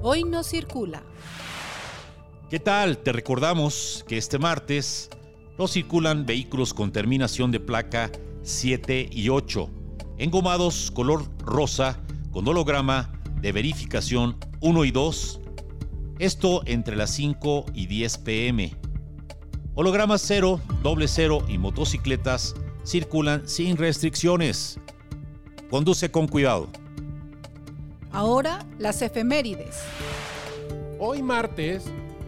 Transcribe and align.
Hoy 0.00 0.22
no 0.22 0.44
circula. 0.44 1.02
¿Qué 2.48 2.60
tal? 2.60 2.98
Te 2.98 3.12
recordamos 3.12 4.04
que 4.06 4.16
este 4.16 4.38
martes 4.38 5.10
no 5.58 5.66
circulan 5.66 6.24
vehículos 6.24 6.72
con 6.72 6.92
terminación 6.92 7.50
de 7.50 7.58
placa 7.58 8.12
7 8.42 9.08
y 9.10 9.28
8, 9.28 9.68
engomados 10.18 10.92
color 10.92 11.24
rosa 11.40 12.00
con 12.30 12.46
holograma 12.46 13.12
de 13.40 13.50
verificación 13.50 14.36
1 14.60 14.84
y 14.84 14.90
2, 14.92 15.40
esto 16.20 16.62
entre 16.66 16.94
las 16.94 17.10
5 17.10 17.66
y 17.74 17.86
10 17.86 18.18
pm. 18.18 18.76
Hologramas 19.74 20.22
0, 20.24 20.60
doble 20.82 21.08
0 21.08 21.44
y 21.48 21.58
motocicletas 21.58 22.54
circulan 22.84 23.48
sin 23.48 23.76
restricciones. 23.76 24.78
Conduce 25.70 26.10
con 26.10 26.28
cuidado. 26.28 26.68
Ahora 28.12 28.64
las 28.78 29.02
efemérides. 29.02 29.82
Hoy 30.98 31.22
martes, 31.22 31.84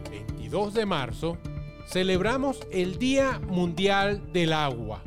22 0.09 0.73
de 0.73 0.85
marzo, 0.85 1.37
celebramos 1.87 2.59
el 2.71 2.99
Día 2.99 3.39
Mundial 3.47 4.31
del 4.31 4.53
Agua 4.53 5.01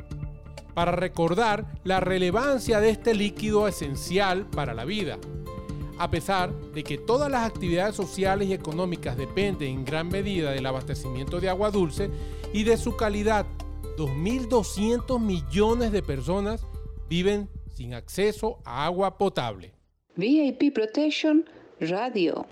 para 0.73 0.91
recordar 0.91 1.65
la 1.83 2.01
relevancia 2.01 2.81
de 2.81 2.89
este 2.89 3.15
líquido 3.15 3.67
esencial 3.67 4.45
para 4.47 4.73
la 4.73 4.83
vida. 4.83 5.17
A 5.97 6.11
pesar 6.11 6.53
de 6.73 6.83
que 6.83 6.97
todas 6.97 7.31
las 7.31 7.45
actividades 7.47 7.95
sociales 7.95 8.49
y 8.49 8.53
económicas 8.53 9.15
dependen 9.15 9.69
en 9.69 9.85
gran 9.85 10.09
medida 10.09 10.51
del 10.51 10.65
abastecimiento 10.65 11.39
de 11.39 11.47
agua 11.47 11.71
dulce 11.71 12.09
y 12.51 12.63
de 12.63 12.75
su 12.75 12.97
calidad, 12.97 13.45
2.200 13.97 15.21
millones 15.21 15.93
de 15.93 16.03
personas 16.03 16.65
viven 17.07 17.49
sin 17.73 17.93
acceso 17.93 18.59
a 18.65 18.85
agua 18.85 19.17
potable. 19.17 19.74
VIP 20.17 20.73
Protection 20.73 21.43
Radio. 21.81 22.45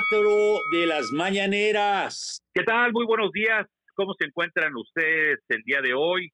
Cuadrilátero 0.00 0.60
de 0.70 0.86
las 0.86 1.12
mañaneras. 1.12 2.42
¿Qué 2.54 2.62
tal? 2.62 2.92
Muy 2.92 3.06
buenos 3.06 3.32
días. 3.32 3.66
¿Cómo 3.94 4.14
se 4.18 4.26
encuentran 4.26 4.74
ustedes 4.74 5.38
el 5.48 5.62
día 5.62 5.80
de 5.82 5.94
hoy? 5.94 6.30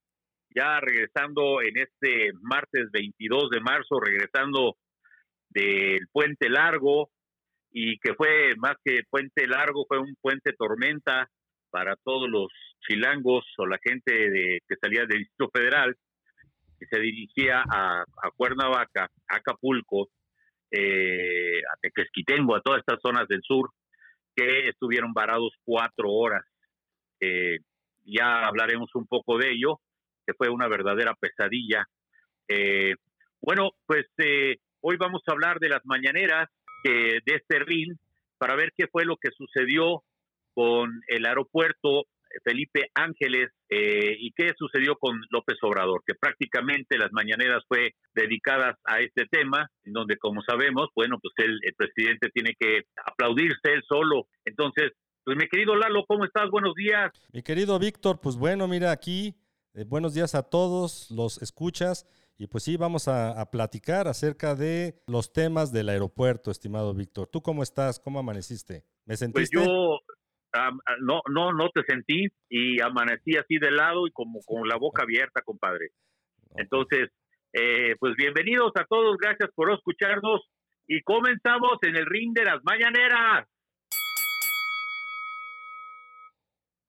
Ya 0.55 0.81
regresando 0.81 1.61
en 1.63 1.79
este 1.79 2.33
martes 2.43 2.91
22 2.93 3.51
de 3.51 3.61
marzo, 3.61 4.01
regresando 4.01 4.77
del 5.51 6.07
puente 6.13 6.49
largo 6.49 7.11
y 7.71 7.99
que 7.99 8.15
fue 8.15 8.55
más 8.57 8.77
que 8.85 9.03
puente 9.11 9.47
largo, 9.47 9.85
fue 9.89 9.99
un 9.99 10.15
puente 10.21 10.53
tormenta 10.53 11.29
para 11.71 11.97
todos 12.05 12.29
los 12.29 12.49
chilangos 12.87 13.45
o 13.59 13.67
la 13.67 13.79
gente 13.83 14.13
de, 14.13 14.61
que 14.69 14.77
salía 14.81 15.07
del 15.07 15.19
Distrito 15.19 15.51
Federal 15.53 15.97
que 16.79 16.87
se 16.87 17.01
dirigía 17.01 17.65
a, 17.69 18.03
a 18.03 18.31
Cuernavaca, 18.37 19.09
a 19.29 19.37
Acapulco, 19.37 20.09
eh, 20.71 21.61
a 21.61 21.77
Tequesquitengo, 21.81 22.57
a 22.57 22.61
todas 22.61 22.81
estas 22.81 23.01
zonas 23.01 23.27
del 23.29 23.43
sur, 23.43 23.71
que 24.35 24.69
estuvieron 24.69 25.13
varados 25.13 25.53
cuatro 25.65 26.11
horas. 26.11 26.45
Eh, 27.21 27.59
ya 28.05 28.47
hablaremos 28.47 28.95
un 28.95 29.07
poco 29.07 29.39
de 29.39 29.53
ello, 29.53 29.81
que 30.27 30.35
fue 30.35 30.49
una 30.49 30.69
verdadera 30.69 31.15
pesadilla. 31.15 31.87
Eh, 32.49 32.95
bueno, 33.41 33.71
pues 33.87 34.07
eh, 34.19 34.57
hoy 34.81 34.97
vamos 34.97 35.23
a 35.27 35.33
hablar 35.33 35.59
de 35.59 35.71
las 35.71 35.85
mañaneras 35.85 36.49
de 36.85 37.21
este 37.25 37.59
RIN 37.59 37.99
para 38.39 38.55
ver 38.55 38.71
qué 38.77 38.87
fue 38.87 39.05
lo 39.05 39.17
que 39.17 39.31
sucedió 39.33 40.05
con 40.55 41.01
el 41.09 41.27
aeropuerto 41.27 42.05
Felipe 42.45 42.91
Ángeles 42.95 43.51
eh, 43.69 44.17
y 44.19 44.33
qué 44.33 44.53
sucedió 44.57 44.97
con 44.97 45.21
López 45.31 45.57
Obrador, 45.63 46.03
que 46.07 46.15
prácticamente 46.15 46.99
las 46.99 47.13
mañaneras 47.13 47.63
fue 47.69 47.95
dedicadas 48.15 48.77
a 48.85 49.01
este 49.01 49.27
tema, 49.31 49.69
en 49.85 49.93
donde 49.93 50.17
como 50.17 50.43
sabemos, 50.43 50.89
bueno, 50.95 51.19
pues 51.21 51.35
el, 51.39 51.59
el 51.63 51.75
presidente 51.75 52.29
tiene 52.33 52.55
que 52.59 52.83
aplaudirse 53.05 53.73
él 53.73 53.83
solo. 53.89 54.27
Entonces, 54.45 54.93
pues 55.25 55.37
mi 55.37 55.49
querido 55.49 55.75
Lalo, 55.75 56.05
¿cómo 56.07 56.25
estás? 56.25 56.49
Buenos 56.51 56.75
días. 56.75 57.11
Mi 57.33 57.43
querido 57.43 57.79
Víctor, 57.79 58.21
pues 58.21 58.37
bueno, 58.37 58.69
mira 58.69 58.93
aquí, 58.93 59.35
eh, 59.75 59.85
buenos 59.85 60.15
días 60.15 60.35
a 60.35 60.43
todos 60.45 61.11
los 61.11 61.43
escuchas. 61.43 62.07
Y 62.39 62.49
pues 62.49 62.65
sí, 62.65 62.77
vamos 62.77 63.09
a, 63.09 63.41
a, 63.41 63.51
platicar 63.51 64.09
acerca 64.09 64.55
de 64.55 65.03
los 65.07 65.33
temas 65.33 65.73
del 65.73 65.89
aeropuerto, 65.89 66.51
estimado 66.51 66.93
Víctor. 66.93 67.29
¿Tú 67.29 67.41
cómo 67.41 67.63
estás? 67.63 67.99
¿Cómo 67.99 68.19
amaneciste? 68.19 68.85
¿Me 69.07 69.17
sentiste? 69.17 69.57
Pues 69.57 69.67
yo 69.67 70.01
no, 71.01 71.21
no, 71.29 71.53
no 71.53 71.71
te 71.71 71.83
sentí 71.85 72.27
y 72.49 72.81
amanecí 72.81 73.37
así 73.37 73.59
de 73.59 73.71
lado 73.71 74.07
y 74.07 74.13
como 74.13 74.41
con 74.45 74.69
la 74.69 74.77
boca 74.77 75.03
abierta, 75.03 75.43
compadre. 75.43 75.91
Entonces, 76.57 77.11
eh, 77.53 77.97
pues 77.99 78.15
bienvenidos 78.17 78.73
a 78.77 78.85
todos, 78.85 79.17
gracias 79.19 79.51
por 79.55 79.73
escucharnos 79.73 80.43
y 80.87 81.03
comenzamos 81.03 81.79
en 81.83 81.97
el 81.97 82.07
ring 82.07 82.33
de 82.35 82.45
las 82.45 82.63
mañaneras. 82.65 83.49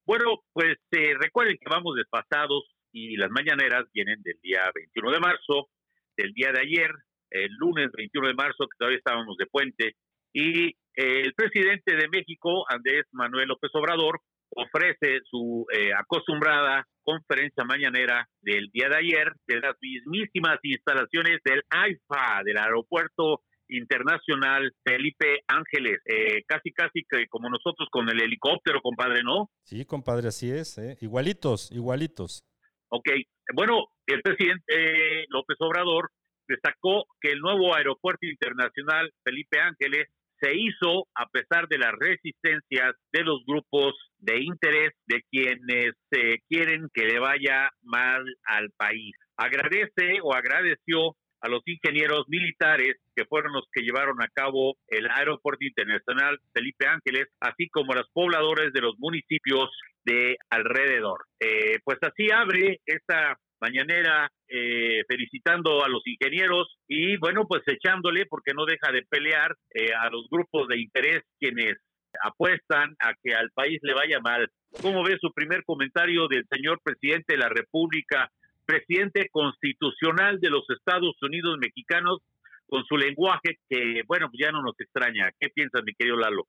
Bueno, 0.06 0.40
pues 0.54 0.78
eh, 0.92 1.16
recuerden 1.20 1.58
que 1.58 1.70
vamos 1.70 1.96
despasados 1.96 2.64
y 2.94 3.18
las 3.18 3.30
mañaneras 3.30 3.86
vienen 3.94 4.22
del 4.24 4.40
día 4.42 4.62
21 4.74 5.12
de 5.12 5.20
marzo, 5.20 5.70
del 6.16 6.34
día 6.34 6.52
de 6.52 6.62
ayer, 6.62 6.92
el 7.30 7.52
lunes 7.60 7.90
21 7.92 8.30
de 8.30 8.34
marzo, 8.34 8.66
que 8.68 8.78
todavía 8.78 9.00
estábamos 9.00 9.36
de 9.38 9.46
puente, 9.48 9.96
y 10.34 10.76
el 10.98 11.34
presidente 11.36 11.96
de 11.96 12.10
México, 12.10 12.66
Andrés 12.70 13.06
Manuel 13.12 13.48
López 13.48 13.70
Obrador, 13.76 14.20
ofrece 14.50 15.20
su 15.30 15.66
eh, 15.72 15.92
acostumbrada 15.94 16.86
conferencia 17.04 17.64
mañanera 17.64 18.28
del 18.42 18.70
día 18.74 18.90
de 18.90 18.98
ayer 18.98 19.32
de 19.46 19.60
las 19.60 19.76
mismísimas 19.80 20.58
instalaciones 20.64 21.40
del 21.46 21.62
AIFA, 21.70 22.42
del 22.44 22.58
Aeropuerto 22.58 23.42
Internacional 23.70 24.72
Felipe 24.84 25.44
Ángeles, 25.48 26.00
eh, 26.06 26.44
casi 26.48 26.72
casi 26.72 27.04
que 27.08 27.28
como 27.28 27.50
nosotros 27.50 27.88
con 27.92 28.10
el 28.10 28.22
helicóptero, 28.22 28.82
compadre, 28.82 29.22
¿no? 29.24 29.52
Sí, 29.64 29.86
compadre, 29.86 30.30
así 30.30 30.50
es, 30.50 30.78
¿eh? 30.80 30.98
igualitos, 31.02 31.72
igualitos. 31.72 32.44
Ok, 32.90 33.10
bueno, 33.54 33.88
el 34.08 34.22
presidente 34.22 34.64
eh, 34.70 35.26
López 35.30 35.58
Obrador 35.60 36.10
destacó 36.48 37.06
que 37.22 37.32
el 37.34 37.40
nuevo 37.40 37.76
Aeropuerto 37.76 38.26
Internacional 38.26 39.12
Felipe 39.24 39.60
Ángeles 39.60 40.08
se 40.40 40.54
hizo 40.56 41.08
a 41.16 41.28
pesar 41.28 41.68
de 41.68 41.78
las 41.78 41.94
resistencias 41.94 42.96
de 43.12 43.24
los 43.24 43.44
grupos 43.46 43.94
de 44.20 44.42
interés 44.42 44.92
de 45.06 45.24
quienes 45.30 45.94
eh, 46.12 46.40
quieren 46.48 46.88
que 46.94 47.06
le 47.06 47.20
vaya 47.20 47.70
mal 47.82 48.24
al 48.46 48.72
país. 48.78 49.16
Agradece 49.36 50.20
o 50.24 50.34
agradeció 50.34 51.16
a 51.42 51.50
los 51.50 51.62
ingenieros 51.68 52.28
militares 52.28 52.98
que 53.16 53.26
fueron 53.26 53.54
los 53.54 53.66
que 53.72 53.82
llevaron 53.82 54.22
a 54.22 54.28
cabo 54.28 54.76
el 54.88 55.08
Aeropuerto 55.10 55.64
Internacional 55.64 56.40
Felipe 56.54 56.88
Ángeles, 56.88 57.28
así 57.40 57.70
como 57.70 57.94
los 57.94 58.10
pobladores 58.12 58.74
de 58.74 58.82
los 58.82 58.96
municipios 58.98 59.70
de 60.04 60.38
alrededor. 60.50 61.26
Eh, 61.40 61.80
pues 61.84 62.00
así 62.02 62.32
abre 62.32 62.80
esta 62.86 63.38
mañanera 63.60 64.30
eh, 64.48 65.04
felicitando 65.08 65.84
a 65.84 65.90
los 65.90 66.06
ingenieros 66.06 66.78
y 66.88 67.18
bueno, 67.18 67.46
pues 67.48 67.64
echándole 67.68 68.26
porque 68.26 68.54
no 68.54 68.66
deja 68.66 68.92
de 68.92 69.04
pelear 69.10 69.56
eh, 69.74 69.94
a 69.94 70.10
los 70.10 70.28
grupos 70.30 70.68
de 70.68 70.80
interés 70.80 71.24
quienes 71.40 71.78
apuestan 72.24 72.96
a 73.00 73.14
que 73.22 73.34
al 73.34 73.50
país 73.52 73.80
le 73.82 73.94
vaya 73.94 74.20
mal. 74.20 74.50
¿Cómo 74.82 75.04
ve 75.04 75.18
su 75.20 75.32
primer 75.34 75.64
comentario 75.64 76.28
del 76.28 76.46
señor 76.50 76.80
presidente 76.84 77.34
de 77.34 77.40
la 77.40 77.50
República, 77.50 78.30
presidente 78.66 79.30
constitucional 79.32 80.40
de 80.40 80.50
los 80.50 80.66
Estados 80.70 81.16
Unidos 81.22 81.58
mexicanos, 81.60 82.20
con 82.68 82.84
su 82.86 82.98
lenguaje 82.98 83.60
que, 83.70 84.02
bueno, 84.08 84.28
pues 84.30 84.40
ya 84.42 84.52
no 84.52 84.62
nos 84.62 84.80
extraña? 84.80 85.30
¿Qué 85.40 85.50
piensas, 85.50 85.84
mi 85.86 85.94
querido 85.94 86.18
Lalo? 86.18 86.48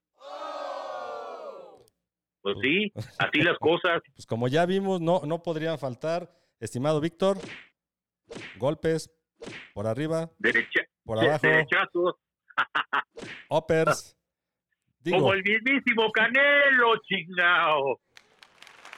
Pues 2.43 2.57
sí, 2.63 2.93
así 3.19 3.43
las 3.43 3.59
cosas. 3.61 4.01
Pues 4.15 4.27
como 4.27 4.49
ya 4.49 4.67
vimos, 4.67 5.01
no, 5.01 5.23
no 5.27 5.43
podrían 5.43 5.79
faltar 5.79 6.38
Estimado 6.61 7.01
Víctor, 7.01 7.39
golpes 8.57 9.11
por 9.73 9.87
arriba, 9.87 10.31
Derecha, 10.39 10.81
por 11.05 11.19
abajo, 11.19 11.47
derechazos. 11.47 12.17
Uppers. 13.51 14.17
Digo, 15.01 15.19
Como 15.19 15.33
el 15.35 15.43
mismísimo 15.45 16.11
Canelo, 16.11 16.97
chingao. 17.09 18.01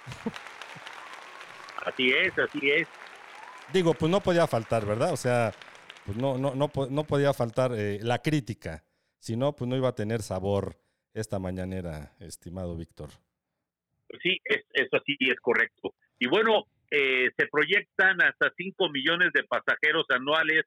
así 1.84 2.10
es, 2.10 2.38
así 2.38 2.70
es. 2.70 2.88
Digo, 3.72 3.92
pues 3.94 4.10
no 4.10 4.20
podía 4.20 4.46
faltar, 4.46 4.86
¿verdad? 4.86 5.12
O 5.12 5.16
sea, 5.16 5.52
pues 6.06 6.16
no, 6.16 6.38
no, 6.38 6.54
no, 6.54 6.70
no 6.90 7.04
podía 7.04 7.34
faltar 7.34 7.72
eh, 7.76 7.98
la 8.00 8.20
crítica. 8.20 8.84
Si 9.18 9.36
no, 9.36 9.54
pues 9.54 9.68
no 9.68 9.76
iba 9.76 9.88
a 9.88 9.94
tener 9.94 10.22
sabor 10.22 10.78
esta 11.12 11.38
mañanera, 11.38 12.16
estimado 12.20 12.76
Víctor. 12.76 13.10
Sí, 14.22 14.40
es, 14.44 14.64
eso 14.72 14.98
sí 15.04 15.16
es 15.20 15.38
correcto. 15.40 15.94
Y 16.18 16.26
bueno, 16.26 16.64
eh, 16.90 17.30
se 17.36 17.46
proyectan 17.46 18.20
hasta 18.22 18.52
5 18.56 18.90
millones 18.90 19.30
de 19.32 19.44
pasajeros 19.44 20.04
anuales 20.10 20.64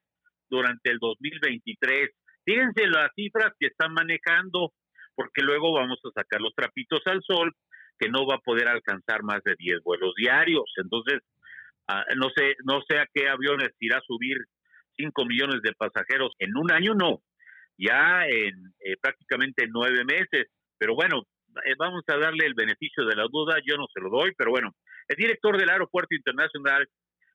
durante 0.49 0.91
el 0.91 0.99
2023. 0.99 2.09
Fíjense 2.45 2.87
las 2.87 3.09
cifras 3.15 3.51
que 3.59 3.67
están 3.67 3.93
manejando, 3.93 4.71
porque 5.15 5.41
luego 5.41 5.73
vamos 5.73 5.99
a 6.03 6.21
sacar 6.21 6.41
los 6.41 6.53
trapitos 6.55 7.01
al 7.05 7.21
sol, 7.23 7.51
que 7.99 8.09
no 8.09 8.25
va 8.25 8.35
a 8.35 8.45
poder 8.45 8.67
alcanzar 8.67 9.23
más 9.23 9.43
de 9.43 9.55
10 9.57 9.83
vuelos 9.83 10.13
diarios. 10.15 10.65
Entonces, 10.77 11.19
ah, 11.87 12.05
no 12.15 12.29
sé 12.35 12.55
no 12.65 12.81
sé 12.87 12.99
a 12.99 13.07
qué 13.13 13.29
aviones 13.29 13.69
irá 13.79 13.97
a 13.97 14.07
subir 14.07 14.37
5 14.97 15.25
millones 15.25 15.61
de 15.61 15.73
pasajeros 15.73 16.33
en 16.39 16.55
un 16.57 16.71
año, 16.71 16.93
no, 16.93 17.21
ya 17.77 18.25
en 18.27 18.73
eh, 18.79 18.95
prácticamente 19.01 19.67
nueve 19.69 20.03
meses. 20.05 20.47
Pero 20.77 20.95
bueno, 20.95 21.23
eh, 21.65 21.75
vamos 21.77 22.03
a 22.07 22.17
darle 22.17 22.45
el 22.45 22.53
beneficio 22.53 23.05
de 23.05 23.15
la 23.15 23.27
duda, 23.31 23.57
yo 23.65 23.77
no 23.77 23.87
se 23.93 24.01
lo 24.01 24.09
doy, 24.09 24.31
pero 24.37 24.51
bueno, 24.51 24.71
el 25.13 25.17
director 25.17 25.57
del 25.57 25.69
Aeropuerto 25.69 26.15
Internacional, 26.15 26.87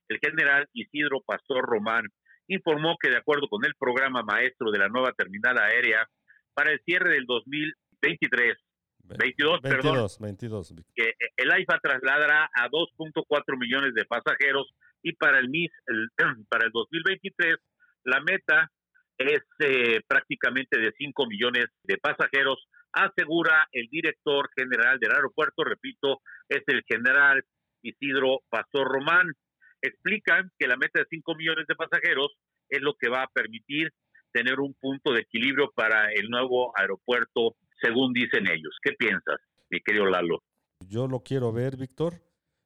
el 0.09 0.19
general 0.19 0.67
Isidro 0.73 1.23
Pastor 1.25 1.65
Román, 1.65 2.05
informó 2.49 2.97
que 3.01 3.11
de 3.11 3.19
acuerdo 3.19 3.49
con 3.49 3.65
el 3.65 3.75
programa 3.79 4.23
maestro 4.23 4.71
de 4.71 4.79
la 4.79 4.89
nueva 4.89 5.13
terminal 5.13 5.59
aérea 5.59 6.07
para 6.55 6.73
el 6.73 6.81
cierre 6.85 7.13
del 7.13 7.25
2023, 7.27 8.57
22, 9.05 9.61
22, 9.63 9.83
perdón, 9.83 10.09
22. 10.21 10.75
que 10.95 11.13
el 11.37 11.51
AIFA 11.53 11.79
trasladará 11.81 12.51
a 12.53 12.69
2.4 12.69 13.59
millones 13.59 13.95
de 13.95 14.05
pasajeros 14.05 14.67
y 15.03 15.13
para 15.13 15.39
el 15.39 15.49
MIS, 15.49 15.71
el, 15.87 16.09
para 16.49 16.67
el 16.67 16.73
2023, 16.73 17.57
la 18.05 18.21
meta 18.21 18.71
es 19.17 19.43
eh, 19.61 20.01
prácticamente 20.07 20.79
de 20.79 20.93
5 20.97 21.27
millones 21.27 21.67
de 21.85 21.99
pasajeros, 21.99 22.67
asegura 22.93 23.69
el 23.73 23.89
director 23.91 24.49
general 24.57 24.99
del 24.99 25.13
aeropuerto, 25.13 25.65
repito, 25.65 26.21
es 26.49 26.63
el 26.67 26.83
general 26.89 27.43
Isidro 27.83 28.41
Pastor 28.49 28.89
Román. 28.89 29.33
Explican 29.81 30.51
que 30.59 30.67
la 30.67 30.77
meta 30.77 31.01
de 31.01 31.07
5 31.09 31.35
millones 31.37 31.67
de 31.69 31.75
pasajeros 31.75 32.33
es 32.69 32.81
lo 32.81 32.95
que 32.95 33.09
va 33.09 33.23
a 33.23 33.29
permitir 33.29 33.93
tener 34.33 34.61
un 34.61 34.75
punto 34.75 35.13
de 35.13 35.21
equilibrio 35.21 35.71
para 35.75 36.13
el 36.13 36.29
nuevo 36.29 36.73
aeropuerto, 36.79 37.57
según 37.81 38.13
dicen 38.13 38.47
ellos. 38.47 38.77
¿Qué 38.83 38.93
piensas, 38.93 39.41
mi 39.71 39.81
querido 39.81 40.07
Lalo? 40.07 40.43
Yo 40.81 41.09
lo 41.09 41.21
quiero 41.21 41.53
ver, 41.53 41.77
Víctor, 41.77 42.23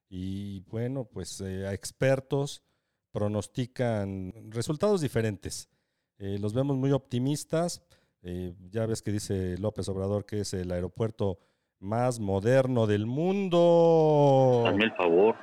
y 0.09 0.59
bueno, 0.61 1.09
pues 1.11 1.41
eh, 1.41 1.71
expertos 1.73 2.63
pronostican 3.11 4.33
resultados 4.51 5.01
diferentes. 5.01 5.69
Eh, 6.17 6.37
los 6.39 6.53
vemos 6.53 6.77
muy 6.77 6.91
optimistas. 6.91 7.83
Eh, 8.21 8.53
ya 8.69 8.85
ves 8.85 9.01
que 9.01 9.11
dice 9.11 9.57
López 9.57 9.87
Obrador 9.89 10.25
que 10.25 10.41
es 10.41 10.53
el 10.53 10.71
aeropuerto 10.71 11.39
más 11.83 12.19
moderno 12.19 12.87
del 12.87 13.05
mundo. 13.05 14.63
Hazme 14.65 14.85
el 14.85 14.93
favor. 14.95 15.35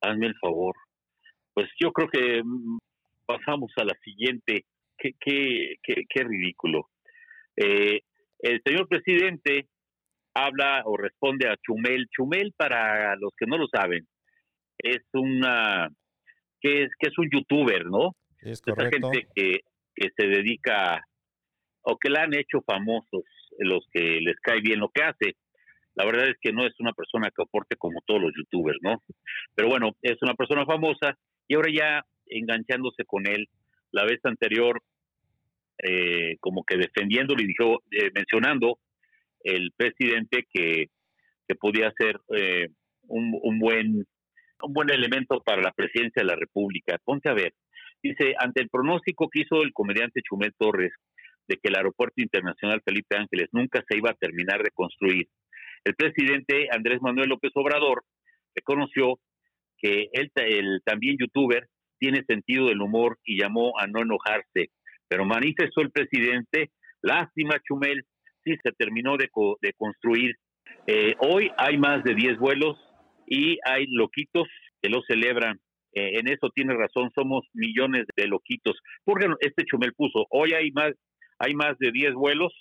Hazme 0.00 0.26
el 0.26 0.34
favor. 0.40 0.74
Pues 1.54 1.68
yo 1.78 1.92
creo 1.92 2.08
que 2.08 2.42
mm, 2.42 2.78
pasamos 3.26 3.70
a 3.76 3.84
la 3.84 3.94
siguiente. 4.02 4.64
Qué, 4.96 5.12
qué, 5.20 5.76
qué, 5.82 6.02
qué 6.08 6.24
ridículo. 6.24 6.88
Eh, 7.56 8.00
el 8.40 8.60
señor 8.64 8.88
presidente 8.88 9.68
habla 10.34 10.82
o 10.84 10.96
responde 10.96 11.48
a 11.48 11.56
Chumel. 11.56 12.06
Chumel, 12.10 12.52
para 12.56 13.14
los 13.16 13.32
que 13.36 13.46
no 13.46 13.58
lo 13.58 13.66
saben, 13.68 14.06
es 14.78 15.02
una 15.12 15.88
que 16.60 16.84
es 16.84 16.90
que 16.98 17.08
es 17.08 17.18
un 17.18 17.28
youtuber, 17.30 17.86
¿no? 17.86 18.12
Es 18.40 18.60
Esa 18.64 18.74
correcto. 18.74 19.10
gente 19.10 19.28
que, 19.34 19.60
que 19.94 20.08
se 20.16 20.26
dedica 20.26 21.04
o 21.82 21.96
que 21.96 22.10
la 22.10 22.22
han 22.22 22.34
hecho 22.34 22.60
famosos, 22.66 23.24
los 23.58 23.86
que 23.92 24.20
les 24.20 24.36
cae 24.40 24.60
bien 24.60 24.80
lo 24.80 24.88
que 24.88 25.02
hace. 25.02 25.36
La 25.94 26.04
verdad 26.04 26.28
es 26.28 26.36
que 26.40 26.52
no 26.52 26.66
es 26.66 26.72
una 26.78 26.92
persona 26.92 27.30
que 27.34 27.42
aporte 27.42 27.76
como 27.76 28.00
todos 28.06 28.22
los 28.22 28.32
youtubers, 28.36 28.78
¿no? 28.82 29.02
Pero 29.54 29.68
bueno, 29.68 29.96
es 30.02 30.16
una 30.22 30.34
persona 30.34 30.64
famosa 30.64 31.16
y 31.48 31.54
ahora 31.54 31.70
ya 31.72 32.02
enganchándose 32.26 33.04
con 33.04 33.26
él, 33.26 33.48
la 33.90 34.04
vez 34.04 34.20
anterior, 34.24 34.80
eh, 35.82 36.36
como 36.40 36.62
que 36.64 36.76
defendiéndolo 36.76 37.42
y 37.42 37.46
dijo, 37.46 37.82
eh, 37.90 38.10
mencionando 38.14 38.78
el 39.42 39.70
presidente 39.76 40.46
que, 40.52 40.86
que 41.48 41.54
podía 41.54 41.92
ser 41.96 42.20
eh, 42.36 42.68
un, 43.08 43.38
un 43.42 43.58
buen 43.58 44.06
un 44.62 44.72
buen 44.72 44.90
elemento 44.90 45.40
para 45.40 45.62
la 45.62 45.72
presidencia 45.72 46.22
de 46.22 46.26
la 46.26 46.36
República. 46.36 46.98
Ponte 47.04 47.28
a 47.28 47.34
ver. 47.34 47.54
Dice, 48.02 48.34
ante 48.38 48.62
el 48.62 48.68
pronóstico 48.68 49.28
que 49.28 49.42
hizo 49.42 49.62
el 49.62 49.72
comediante 49.72 50.20
Chumel 50.22 50.52
Torres 50.58 50.92
de 51.48 51.56
que 51.56 51.68
el 51.68 51.76
Aeropuerto 51.76 52.20
Internacional 52.20 52.82
Felipe 52.84 53.16
Ángeles 53.16 53.48
nunca 53.52 53.82
se 53.88 53.96
iba 53.96 54.10
a 54.10 54.14
terminar 54.14 54.62
de 54.62 54.70
construir, 54.70 55.26
el 55.84 55.94
presidente 55.94 56.68
Andrés 56.70 57.00
Manuel 57.00 57.28
López 57.30 57.52
Obrador 57.54 58.02
reconoció 58.54 59.18
que 59.80 60.08
él, 60.12 60.30
el 60.34 60.80
también 60.84 61.16
youtuber, 61.18 61.66
tiene 62.00 62.24
sentido 62.24 62.66
del 62.66 62.80
humor 62.80 63.18
y 63.24 63.40
llamó 63.40 63.72
a 63.78 63.86
no 63.86 64.02
enojarse. 64.02 64.70
Pero 65.08 65.24
manifestó 65.24 65.80
el 65.80 65.90
presidente, 65.90 66.70
lástima 67.02 67.56
Chumel, 67.66 68.02
sí 68.44 68.54
se 68.62 68.72
terminó 68.72 69.16
de, 69.16 69.28
co- 69.28 69.56
de 69.62 69.72
construir. 69.74 70.34
Eh, 70.86 71.14
hoy 71.20 71.50
hay 71.56 71.78
más 71.78 72.02
de 72.04 72.14
10 72.14 72.38
vuelos 72.38 72.76
y 73.26 73.58
hay 73.64 73.86
loquitos 73.88 74.48
que 74.82 74.90
lo 74.90 75.02
celebran. 75.02 75.58
Eh, 75.94 76.18
en 76.18 76.28
eso 76.28 76.50
tiene 76.54 76.74
razón, 76.74 77.10
somos 77.14 77.46
millones 77.54 78.04
de 78.16 78.26
loquitos. 78.26 78.76
Porque 79.04 79.26
este 79.40 79.64
Chumel 79.64 79.92
puso, 79.94 80.26
hoy 80.30 80.52
hay 80.52 80.70
más, 80.72 80.92
hay 81.38 81.54
más 81.54 81.78
de 81.78 81.90
10 81.92 82.14
vuelos 82.14 82.52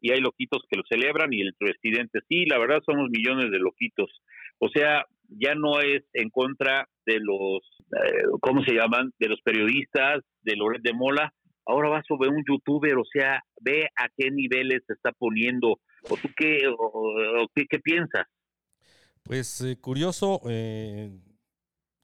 y 0.00 0.12
hay 0.12 0.20
loquitos 0.20 0.62
que 0.68 0.76
lo 0.76 0.82
celebran 0.88 1.32
y 1.32 1.40
el 1.40 1.54
presidente, 1.54 2.20
sí, 2.28 2.44
la 2.44 2.58
verdad 2.58 2.82
somos 2.84 3.08
millones 3.10 3.50
de 3.50 3.58
loquitos. 3.58 4.10
O 4.58 4.68
sea, 4.68 5.06
ya 5.28 5.54
no 5.54 5.80
es 5.80 6.02
en 6.12 6.30
contra 6.30 6.88
de 7.06 7.18
los, 7.20 7.62
eh, 7.92 8.24
¿cómo 8.40 8.62
se 8.64 8.74
llaman? 8.74 9.12
De 9.18 9.28
los 9.28 9.40
periodistas, 9.42 10.22
de 10.42 10.56
Loret 10.56 10.82
de 10.82 10.92
Mola. 10.92 11.32
Ahora 11.66 11.88
va 11.88 12.02
sobre 12.06 12.28
un 12.28 12.44
youtuber, 12.46 12.96
o 12.98 13.04
sea, 13.10 13.42
ve 13.60 13.88
a 13.96 14.08
qué 14.16 14.30
niveles 14.30 14.82
se 14.86 14.92
está 14.92 15.12
poniendo. 15.12 15.80
¿O 16.10 16.16
tú 16.16 16.28
qué, 16.36 16.68
o- 16.68 17.48
qué, 17.54 17.78
piensas? 17.78 18.26
Pues 19.22 19.62
eh, 19.62 19.78
curioso, 19.80 20.42
eh, 20.50 21.10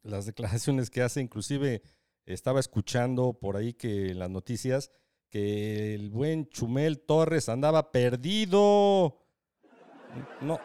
las 0.03 0.25
declaraciones 0.25 0.89
que 0.89 1.03
hace, 1.03 1.21
inclusive 1.21 1.83
estaba 2.25 2.61
escuchando 2.61 3.37
por 3.39 3.57
ahí 3.57 3.75
que 3.75 4.15
las 4.15 4.31
noticias 4.31 4.91
que 5.31 5.95
el 5.95 6.11
buen 6.11 6.49
Chumel 6.49 6.99
Torres 7.01 7.49
andaba 7.49 7.93
perdido, 7.93 9.17
no, 10.41 10.59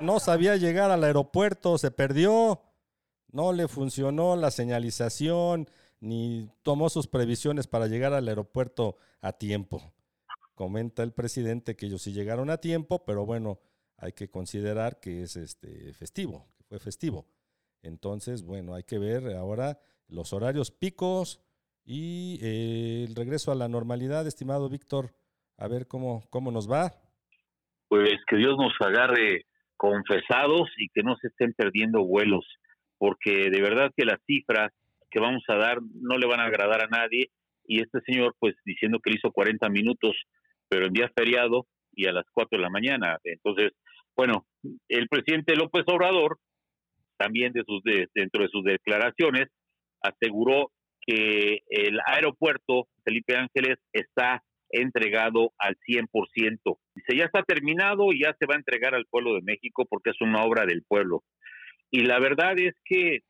no 0.00 0.20
sabía 0.20 0.56
llegar 0.56 0.90
al 0.90 1.04
aeropuerto, 1.04 1.76
se 1.76 1.90
perdió, 1.90 2.62
no 3.32 3.52
le 3.52 3.68
funcionó 3.68 4.36
la 4.36 4.50
señalización, 4.50 5.68
ni 6.00 6.48
tomó 6.62 6.88
sus 6.88 7.06
previsiones 7.06 7.66
para 7.66 7.86
llegar 7.88 8.12
al 8.12 8.28
aeropuerto 8.28 8.96
a 9.20 9.32
tiempo. 9.32 9.92
Comenta 10.54 11.02
el 11.02 11.12
presidente 11.12 11.76
que 11.76 11.86
ellos 11.86 12.02
sí 12.02 12.12
llegaron 12.12 12.50
a 12.50 12.58
tiempo, 12.58 13.04
pero 13.04 13.26
bueno, 13.26 13.58
hay 13.96 14.12
que 14.12 14.30
considerar 14.30 15.00
que 15.00 15.22
es 15.22 15.36
este 15.36 15.92
festivo, 15.94 16.46
que 16.56 16.64
fue 16.64 16.78
festivo. 16.78 17.26
Entonces, 17.82 18.42
bueno, 18.42 18.74
hay 18.74 18.84
que 18.84 18.98
ver 18.98 19.36
ahora 19.36 19.80
los 20.08 20.32
horarios 20.32 20.70
picos 20.70 21.40
y 21.84 22.38
eh, 22.42 23.04
el 23.08 23.14
regreso 23.14 23.52
a 23.52 23.54
la 23.54 23.68
normalidad, 23.68 24.26
estimado 24.26 24.68
Víctor, 24.68 25.10
a 25.58 25.68
ver 25.68 25.86
cómo, 25.86 26.24
cómo 26.30 26.50
nos 26.50 26.70
va. 26.70 26.92
pues 27.88 28.14
que 28.26 28.36
Dios 28.36 28.56
nos 28.56 28.72
agarre 28.80 29.44
confesados 29.76 30.70
y 30.78 30.88
que 30.90 31.02
no 31.02 31.16
se 31.16 31.28
estén 31.28 31.52
perdiendo 31.54 32.04
vuelos, 32.04 32.44
porque 32.98 33.50
de 33.50 33.60
verdad 33.60 33.90
que 33.96 34.04
las 34.04 34.20
cifras 34.26 34.72
que 35.10 35.20
vamos 35.20 35.42
a 35.48 35.56
dar 35.56 35.78
no 36.00 36.16
le 36.18 36.26
van 36.26 36.40
a 36.40 36.44
agradar 36.46 36.82
a 36.84 36.86
nadie 36.86 37.30
y 37.66 37.82
este 37.82 38.00
señor 38.06 38.34
pues 38.38 38.54
diciendo 38.64 38.98
que 39.02 39.12
hizo 39.12 39.30
40 39.32 39.68
minutos, 39.68 40.14
pero 40.68 40.86
en 40.86 40.92
día 40.92 41.10
feriado 41.14 41.66
y 41.94 42.06
a 42.06 42.12
las 42.12 42.24
4 42.32 42.56
de 42.58 42.62
la 42.62 42.70
mañana. 42.70 43.18
Entonces, 43.24 43.72
bueno, 44.16 44.46
el 44.88 45.08
presidente 45.08 45.54
López 45.56 45.84
Obrador 45.86 46.38
también 47.18 47.52
de 47.52 47.62
sus 47.66 47.82
de- 47.82 48.08
dentro 48.14 48.42
de 48.42 48.48
sus 48.48 48.64
declaraciones 48.64 49.48
aseguró 50.00 50.70
que 51.06 51.60
el 51.68 51.98
aeropuerto 52.06 52.88
Felipe 53.04 53.36
Ángeles 53.36 53.78
está 53.92 54.42
entregado 54.70 55.52
al 55.58 55.76
100%. 55.86 56.08
Dice, 56.94 57.16
ya 57.16 57.24
está 57.24 57.42
terminado 57.42 58.12
y 58.12 58.22
ya 58.22 58.34
se 58.38 58.46
va 58.46 58.54
a 58.54 58.58
entregar 58.58 58.94
al 58.94 59.06
pueblo 59.06 59.34
de 59.34 59.42
México 59.42 59.84
porque 59.88 60.10
es 60.10 60.20
una 60.20 60.42
obra 60.42 60.64
del 60.64 60.82
pueblo. 60.82 61.22
Y 61.90 62.00
la 62.00 62.18
verdad 62.18 62.58
es 62.58 62.74
que 62.84 63.20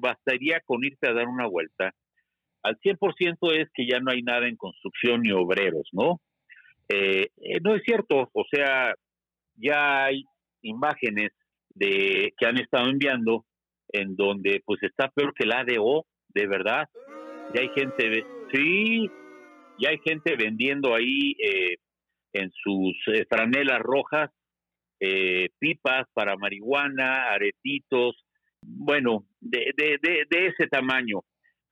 bastaría 0.00 0.60
con 0.64 0.84
irse 0.84 1.08
a 1.08 1.14
dar 1.14 1.28
una 1.28 1.46
vuelta. 1.46 1.92
Al 2.62 2.78
100% 2.78 3.36
es 3.60 3.68
que 3.74 3.86
ya 3.86 4.00
no 4.00 4.12
hay 4.12 4.22
nada 4.22 4.46
en 4.46 4.56
construcción 4.56 5.22
ni 5.22 5.32
obreros, 5.32 5.88
¿no? 5.92 6.20
Eh, 6.88 7.28
eh, 7.38 7.58
no 7.62 7.74
es 7.74 7.82
cierto, 7.84 8.28
o 8.32 8.44
sea, 8.50 8.94
ya 9.56 10.04
hay 10.04 10.24
imágenes 10.62 11.30
de 11.74 12.32
que 12.36 12.46
han 12.46 12.58
estado 12.58 12.88
enviando 12.88 13.46
en 13.88 14.14
donde 14.14 14.62
pues 14.64 14.82
está 14.82 15.08
peor 15.08 15.32
que 15.34 15.44
el 15.44 15.52
ADO, 15.52 16.06
de 16.28 16.46
verdad. 16.46 16.88
Ya 17.54 17.60
hay 17.60 17.68
gente, 17.74 18.24
sí, 18.52 19.10
ya 19.78 19.90
hay 19.90 19.98
gente 19.98 20.36
vendiendo 20.36 20.94
ahí 20.94 21.32
eh, 21.32 21.76
en 22.32 22.50
sus 22.52 22.96
eh, 23.08 23.26
franelas 23.28 23.80
rojas 23.80 24.30
eh, 25.00 25.48
pipas 25.58 26.06
para 26.14 26.36
marihuana, 26.36 27.30
aretitos, 27.32 28.24
bueno, 28.62 29.26
de, 29.40 29.72
de, 29.76 29.98
de, 30.00 30.26
de 30.30 30.46
ese 30.46 30.68
tamaño. 30.68 31.22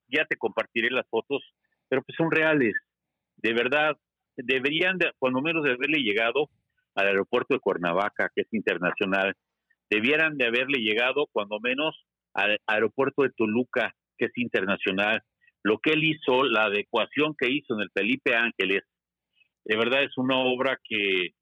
Ya 0.08 0.24
te 0.24 0.36
compartiré 0.36 0.90
las 0.90 1.08
fotos, 1.08 1.42
pero 1.88 2.02
pues 2.02 2.16
son 2.16 2.30
reales. 2.30 2.74
De 3.36 3.52
verdad, 3.52 3.96
deberían, 4.36 4.98
de, 4.98 5.12
cuando 5.18 5.40
menos 5.40 5.62
de 5.62 5.72
haberle 5.72 6.02
llegado 6.02 6.50
al 6.94 7.06
aeropuerto 7.06 7.54
de 7.54 7.60
Cuernavaca, 7.60 8.30
que 8.34 8.42
es 8.42 8.48
internacional, 8.52 9.34
debieran 9.88 10.36
de 10.36 10.46
haberle 10.46 10.80
llegado 10.80 11.26
cuando 11.32 11.60
menos 11.60 12.04
al 12.34 12.58
aeropuerto 12.66 13.22
de 13.22 13.30
Toluca, 13.30 13.94
que 14.18 14.26
es 14.26 14.32
internacional. 14.36 15.22
Lo 15.62 15.78
que 15.78 15.92
él 15.92 16.04
hizo, 16.04 16.44
la 16.44 16.64
adecuación 16.64 17.34
que 17.38 17.50
hizo 17.50 17.74
en 17.74 17.80
el 17.80 17.90
Felipe 17.92 18.34
Ángeles, 18.34 18.82
de 19.64 19.76
verdad 19.76 20.02
es 20.02 20.16
una 20.16 20.38
obra 20.38 20.78
que 20.82 21.34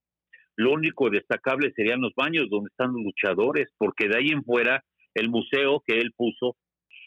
lo 0.56 0.72
único 0.72 1.08
destacable 1.08 1.72
serían 1.74 2.00
los 2.00 2.12
baños 2.16 2.48
donde 2.50 2.68
están 2.68 2.92
los 2.92 3.02
luchadores, 3.02 3.68
porque 3.78 4.08
de 4.08 4.18
ahí 4.18 4.28
en 4.30 4.42
fuera, 4.42 4.84
el 5.14 5.30
museo 5.30 5.82
que 5.86 5.98
él 5.98 6.12
puso, 6.16 6.56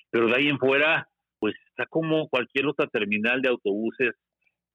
pero 0.10 0.28
de 0.28 0.36
ahí 0.36 0.48
en 0.48 0.58
fuera, 0.58 1.10
pues 1.40 1.56
está 1.70 1.86
como 1.88 2.30
cualquier 2.30 2.68
otra 2.68 2.88
terminal 2.88 3.42
de 3.42 3.50
autobuses 3.50 4.12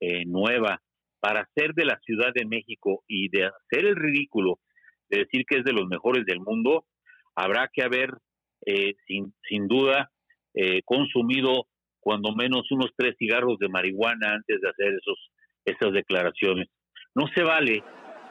eh, 0.00 0.24
nueva. 0.26 0.82
Para 1.20 1.48
ser 1.54 1.72
de 1.72 1.86
la 1.86 1.98
Ciudad 2.00 2.32
de 2.34 2.44
México 2.44 3.02
y 3.08 3.28
de 3.30 3.46
hacer 3.46 3.86
el 3.86 3.96
ridículo 3.96 4.60
de 5.08 5.20
decir 5.20 5.44
que 5.46 5.58
es 5.58 5.64
de 5.64 5.72
los 5.72 5.86
mejores 5.86 6.24
del 6.26 6.40
mundo, 6.40 6.84
habrá 7.34 7.70
que 7.72 7.82
haber, 7.82 8.10
eh, 8.66 8.94
sin, 9.06 9.32
sin 9.48 9.68
duda, 9.68 10.10
eh, 10.54 10.82
consumido 10.84 11.66
cuando 12.06 12.32
menos 12.36 12.70
unos 12.70 12.92
tres 12.96 13.16
cigarros 13.18 13.58
de 13.58 13.68
marihuana 13.68 14.34
antes 14.34 14.60
de 14.60 14.68
hacer 14.68 14.94
esos, 14.94 15.18
esas 15.64 15.92
declaraciones. 15.92 16.68
No 17.16 17.26
se 17.34 17.42
vale 17.42 17.82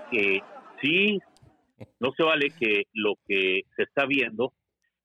que, 0.10 0.40
sí, 0.82 1.20
no 2.00 2.14
se 2.16 2.24
vale 2.24 2.52
que 2.58 2.84
lo 2.94 3.16
que 3.28 3.64
se 3.76 3.84
está 3.84 4.06
viendo, 4.06 4.54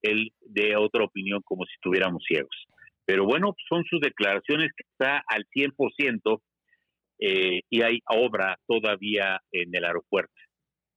él 0.01 0.31
dé 0.39 0.77
otra 0.77 1.03
opinión 1.03 1.41
como 1.43 1.65
si 1.65 1.73
estuviéramos 1.73 2.23
ciegos. 2.25 2.55
Pero 3.03 3.25
bueno, 3.25 3.57
son 3.67 3.83
sus 3.83 3.99
declaraciones 3.99 4.71
que 4.71 4.85
está 4.89 5.21
al 5.27 5.45
100% 5.53 6.41
eh, 7.19 7.59
y 7.69 7.81
hay 7.81 7.99
obra 8.07 8.57
todavía 8.65 9.37
en 9.51 9.75
el 9.75 9.83
aeropuerto. 9.83 10.31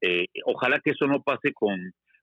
Eh, 0.00 0.26
ojalá 0.45 0.78
que 0.78 0.93
eso 0.93 1.09
no 1.09 1.25
pase 1.25 1.52
con, 1.52 1.76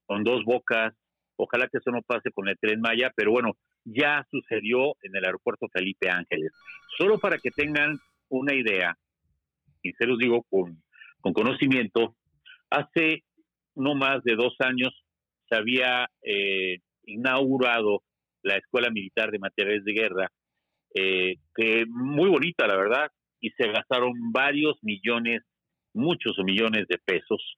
con 0.05 0.23
dos 0.23 0.45
bocas 0.45 0.93
Ojalá 1.37 1.67
que 1.67 1.77
eso 1.79 1.91
no 1.91 2.01
pase 2.01 2.31
con 2.31 2.47
el 2.47 2.57
tren 2.59 2.81
Maya, 2.81 3.11
pero 3.15 3.31
bueno, 3.31 3.53
ya 3.83 4.25
sucedió 4.29 4.95
en 5.01 5.15
el 5.15 5.25
aeropuerto 5.25 5.67
Felipe 5.73 6.09
Ángeles. 6.09 6.51
Solo 6.97 7.19
para 7.19 7.37
que 7.37 7.51
tengan 7.51 7.97
una 8.29 8.53
idea, 8.53 8.95
y 9.81 9.91
se 9.93 10.05
los 10.05 10.17
digo 10.17 10.43
con, 10.49 10.81
con 11.19 11.33
conocimiento, 11.33 12.15
hace 12.69 13.23
no 13.75 13.95
más 13.95 14.23
de 14.23 14.35
dos 14.35 14.55
años 14.59 14.89
se 15.49 15.55
había 15.55 16.09
eh, 16.23 16.77
inaugurado 17.05 18.03
la 18.43 18.57
Escuela 18.57 18.89
Militar 18.89 19.31
de 19.31 19.39
Materiales 19.39 19.83
de 19.83 19.93
Guerra, 19.93 20.31
eh, 20.93 21.35
que 21.55 21.85
muy 21.87 22.29
bonita, 22.29 22.67
la 22.67 22.75
verdad, 22.75 23.09
y 23.39 23.49
se 23.51 23.67
gastaron 23.71 24.13
varios 24.31 24.77
millones, 24.81 25.43
muchos 25.93 26.37
millones 26.43 26.87
de 26.87 26.97
pesos, 27.03 27.57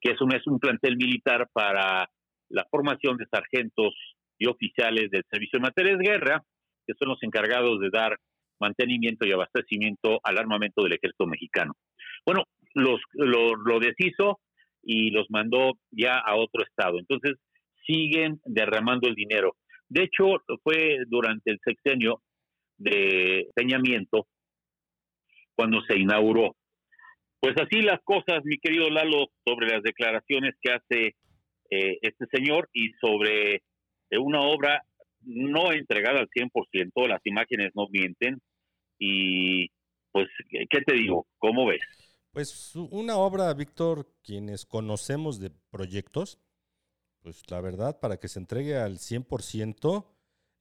que 0.00 0.12
es 0.12 0.18
es 0.34 0.46
un 0.46 0.58
plantel 0.58 0.96
militar 0.96 1.48
para 1.52 2.08
la 2.50 2.66
formación 2.70 3.16
de 3.16 3.26
sargentos 3.26 3.94
y 4.38 4.46
oficiales 4.46 5.10
del 5.10 5.24
Servicio 5.30 5.58
de 5.58 5.62
Materiales 5.62 5.98
de 5.98 6.10
Guerra, 6.12 6.42
que 6.86 6.94
son 6.98 7.08
los 7.08 7.22
encargados 7.22 7.80
de 7.80 7.90
dar 7.90 8.16
mantenimiento 8.60 9.26
y 9.26 9.32
abastecimiento 9.32 10.20
al 10.22 10.38
armamento 10.38 10.82
del 10.82 10.92
ejército 10.92 11.26
mexicano. 11.26 11.74
Bueno, 12.26 12.44
los, 12.74 13.00
lo, 13.14 13.56
lo 13.56 13.78
deshizo 13.80 14.40
y 14.82 15.10
los 15.10 15.26
mandó 15.30 15.78
ya 15.90 16.18
a 16.18 16.36
otro 16.36 16.62
estado. 16.64 16.98
Entonces, 16.98 17.38
siguen 17.86 18.40
derramando 18.44 19.08
el 19.08 19.14
dinero. 19.14 19.56
De 19.88 20.04
hecho, 20.04 20.42
fue 20.62 20.98
durante 21.08 21.50
el 21.50 21.58
sexenio 21.64 22.22
de 22.78 23.48
Peñamiento 23.54 24.26
cuando 25.54 25.82
se 25.82 25.98
inauguró. 25.98 26.54
Pues 27.40 27.54
así 27.60 27.82
las 27.82 28.00
cosas, 28.04 28.44
mi 28.44 28.58
querido 28.58 28.88
Lalo, 28.90 29.28
sobre 29.44 29.68
las 29.68 29.82
declaraciones 29.82 30.54
que 30.60 30.72
hace 30.72 31.14
eh, 31.70 31.98
este 32.02 32.26
señor 32.32 32.68
y 32.72 32.92
sobre 33.00 33.56
eh, 34.10 34.18
una 34.18 34.40
obra 34.40 34.84
no 35.22 35.72
entregada 35.72 36.20
al 36.20 36.28
100%, 36.28 37.08
las 37.08 37.20
imágenes 37.24 37.72
no 37.74 37.86
mienten. 37.90 38.40
Y 38.98 39.68
pues, 40.12 40.28
¿qué 40.50 40.80
te 40.86 40.94
digo? 40.94 41.26
¿Cómo 41.38 41.66
ves? 41.66 41.80
Pues 42.32 42.74
una 42.76 43.16
obra, 43.16 43.52
Víctor, 43.54 44.06
quienes 44.22 44.64
conocemos 44.64 45.40
de 45.40 45.50
proyectos, 45.70 46.38
pues 47.22 47.42
la 47.50 47.60
verdad, 47.60 47.98
para 47.98 48.18
que 48.18 48.28
se 48.28 48.38
entregue 48.38 48.76
al 48.76 48.98
100%, 48.98 50.06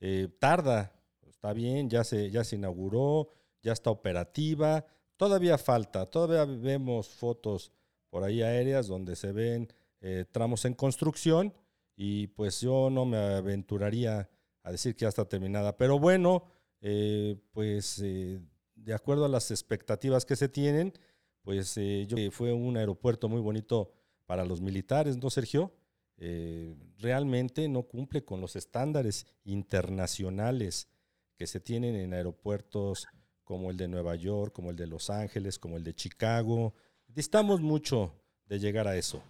eh, 0.02 0.28
tarda. 0.40 0.94
Está 1.28 1.54
bien, 1.54 1.90
ya 1.90 2.04
se, 2.04 2.32
ya 2.32 2.44
se 2.44 2.56
inauguró, 2.56 3.30
ya 3.62 3.74
está 3.74 3.92
operativa. 3.92 4.86
Todavía 5.16 5.58
falta, 5.58 6.06
todavía 6.10 6.46
vemos 6.46 7.10
fotos 7.10 7.72
por 8.10 8.24
ahí 8.24 8.42
aéreas 8.42 8.88
donde 8.88 9.16
se 9.16 9.32
ven 9.32 9.72
eh, 10.02 10.26
tramos 10.32 10.66
en 10.66 10.74
construcción 10.74 11.54
y 11.96 12.28
pues 12.28 12.62
yo 12.62 12.90
no 12.90 13.06
me 13.06 13.18
aventuraría 13.18 14.30
a 14.64 14.72
decir 14.72 14.96
que 14.96 15.04
ya 15.04 15.10
está 15.10 15.26
terminada. 15.26 15.78
Pero 15.78 16.00
bueno, 16.00 16.44
eh, 16.82 17.36
pues 17.52 17.98
de 18.00 18.94
acuerdo 18.94 19.26
a 19.26 19.30
las 19.30 19.52
expectativas 19.52 20.26
que 20.26 20.36
se 20.36 20.50
tienen, 20.50 20.94
pues 21.42 21.76
yo 21.76 22.18
fue 22.32 22.54
un 22.54 22.78
aeropuerto 22.78 23.28
muy 23.28 23.42
bonito 23.42 23.92
para 24.26 24.46
los 24.46 24.62
militares, 24.62 25.18
¿no, 25.18 25.30
Sergio? 25.30 25.74
Eh, 26.22 26.76
realmente 26.98 27.70
no 27.70 27.84
cumple 27.84 28.26
con 28.26 28.42
los 28.42 28.58
estándares 28.58 29.26
internacionales 29.46 30.90
que 31.38 31.48
se 31.48 31.62
tienen 31.62 31.96
en 31.96 32.14
aeropuertos 32.14 33.08
como 33.46 33.72
el 33.72 33.78
de 33.78 33.88
Nueva 33.88 34.16
York, 34.16 34.54
como 34.54 34.70
el 34.70 34.76
de 34.76 34.86
Los 34.86 35.10
Ángeles, 35.10 35.58
como 35.58 35.78
el 35.78 35.84
de 35.86 35.96
Chicago. 35.96 36.74
Distamos 37.08 37.62
mucho 37.62 38.14
de 38.46 38.60
llegar 38.60 38.88
a 38.88 38.98
eso. 38.98 39.24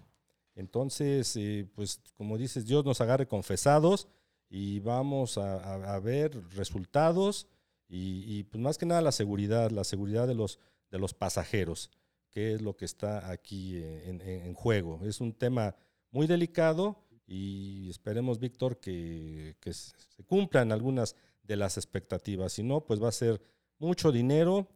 Entonces, 0.60 1.38
eh, 1.38 1.65
pues 1.74 2.02
como 2.17 2.38
dices, 2.38 2.65
Dios 2.65 2.84
nos 2.84 3.00
agarre 3.00 3.28
confesados 3.28 4.10
y 4.50 4.80
vamos 4.82 5.38
a, 5.38 5.98
ver 6.00 6.38
resultados 6.56 7.48
y, 7.88 8.43
pues 8.43 8.62
más 8.62 8.78
que 8.78 8.86
nada 8.86 9.02
la 9.02 9.13
seguridad, 9.13 9.72
la 9.72 9.86
seguridad 9.86 10.28
de 10.28 10.36
los, 10.36 10.60
de 10.91 11.00
los 11.00 11.13
pasajeros, 11.13 11.89
que 12.30 12.54
es 12.54 12.62
lo 12.62 12.76
que 12.76 12.84
está 12.86 13.32
aquí 13.32 13.78
en, 13.78 14.22
en 14.22 14.54
juego. 14.54 15.00
Es 15.06 15.22
un 15.22 15.34
tema 15.34 15.76
muy 16.12 16.28
delicado 16.28 17.06
y 17.26 17.89
esperemos, 17.89 18.39
Víctor, 18.39 18.82
que, 18.82 19.56
se 19.63 20.24
cumplan 20.26 20.74
algunas 20.74 21.15
de 21.41 21.56
las 21.56 21.78
expectativas. 21.78 22.52
Si 22.52 22.63
no, 22.63 22.82
pues 22.82 23.02
va 23.02 23.08
a 23.08 23.13
ser 23.13 23.41
mucho 23.78 24.12
dinero 24.12 24.67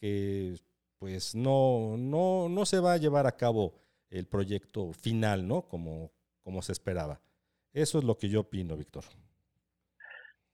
que 0.00 0.58
pues 0.98 1.34
no, 1.34 1.96
no, 1.98 2.48
no 2.48 2.64
se 2.64 2.80
va 2.80 2.94
a 2.94 2.96
llevar 2.96 3.26
a 3.26 3.36
cabo 3.36 3.74
el 4.10 4.26
proyecto 4.26 4.92
final, 4.92 5.46
¿no? 5.46 5.62
Como, 5.62 6.12
como 6.42 6.62
se 6.62 6.72
esperaba. 6.72 7.20
Eso 7.72 7.98
es 7.98 8.04
lo 8.04 8.16
que 8.16 8.28
yo 8.28 8.40
opino, 8.40 8.76
Víctor. 8.76 9.04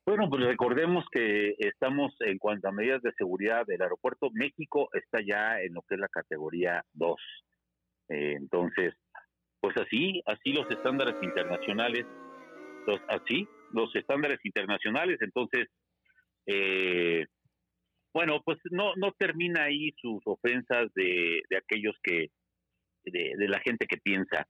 Bueno, 0.07 0.29
pues 0.29 0.45
recordemos 0.45 1.07
que 1.11 1.55
estamos 1.59 2.13
en 2.21 2.39
cuanto 2.39 2.69
a 2.69 2.73
medidas 2.73 3.01
de 3.01 3.15
seguridad 3.17 3.65
del 3.65 3.81
aeropuerto. 3.81 4.29
México 4.33 4.91
está 4.93 5.21
ya 5.27 5.61
en 5.63 5.73
lo 5.73 5.83
que 5.83 5.95
es 5.95 6.01
la 6.01 6.09
categoría 6.09 6.85
2. 6.93 7.17
Eh, 8.11 8.35
entonces, 8.37 8.95
pues 9.61 9.75
así, 9.79 10.21
así 10.27 10.53
los 10.53 10.71
estándares 10.71 11.15
internacionales, 11.23 12.05
los, 12.87 13.01
así, 13.09 13.49
los 13.73 13.95
estándares 13.97 14.39
internacionales, 14.45 15.17
entonces, 15.23 15.69
eh, 16.47 17.25
bueno, 18.13 18.43
pues 18.45 18.59
no, 18.71 18.95
no 18.97 19.13
termina 19.13 19.65
ahí 19.65 19.91
sus 20.03 20.21
ofensas 20.27 20.93
de, 20.95 21.41
de 21.49 21.57
aquellos 21.57 21.97
que, 22.03 22.29
de, 23.05 23.49
la 23.49 23.61
gente 23.61 23.87
que 23.87 23.97
piensa. 23.97 24.47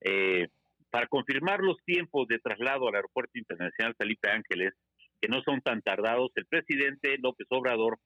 Eh, 0.00 0.48
para 0.90 1.06
confirmar 1.06 1.60
los 1.60 1.76
tiempos 1.84 2.26
de 2.28 2.38
traslado 2.38 2.88
al 2.88 2.94
Aeropuerto 2.94 3.38
Internacional 3.38 3.94
Felipe 3.98 4.30
Ángeles, 4.30 4.72
que 5.20 5.28
no 5.28 5.42
son 5.42 5.60
tan 5.60 5.82
tardados, 5.82 6.30
el 6.36 6.46
presidente 6.46 7.16
López 7.18 7.46
Obrador 7.50 7.98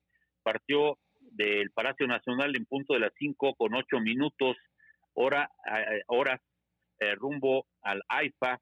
partió 0.42 0.98
del 1.20 1.70
Palacio 1.70 2.06
Nacional 2.06 2.56
en 2.56 2.64
punto 2.64 2.94
de 2.94 3.00
las 3.00 3.12
5 3.18 3.54
con 3.54 3.74
8 3.74 4.00
minutos, 4.00 4.56
hora, 5.14 5.50
eh, 5.66 6.02
horas 6.06 6.40
eh, 7.00 7.14
rumbo 7.14 7.66
al 7.82 8.02
AIFA. 8.08 8.60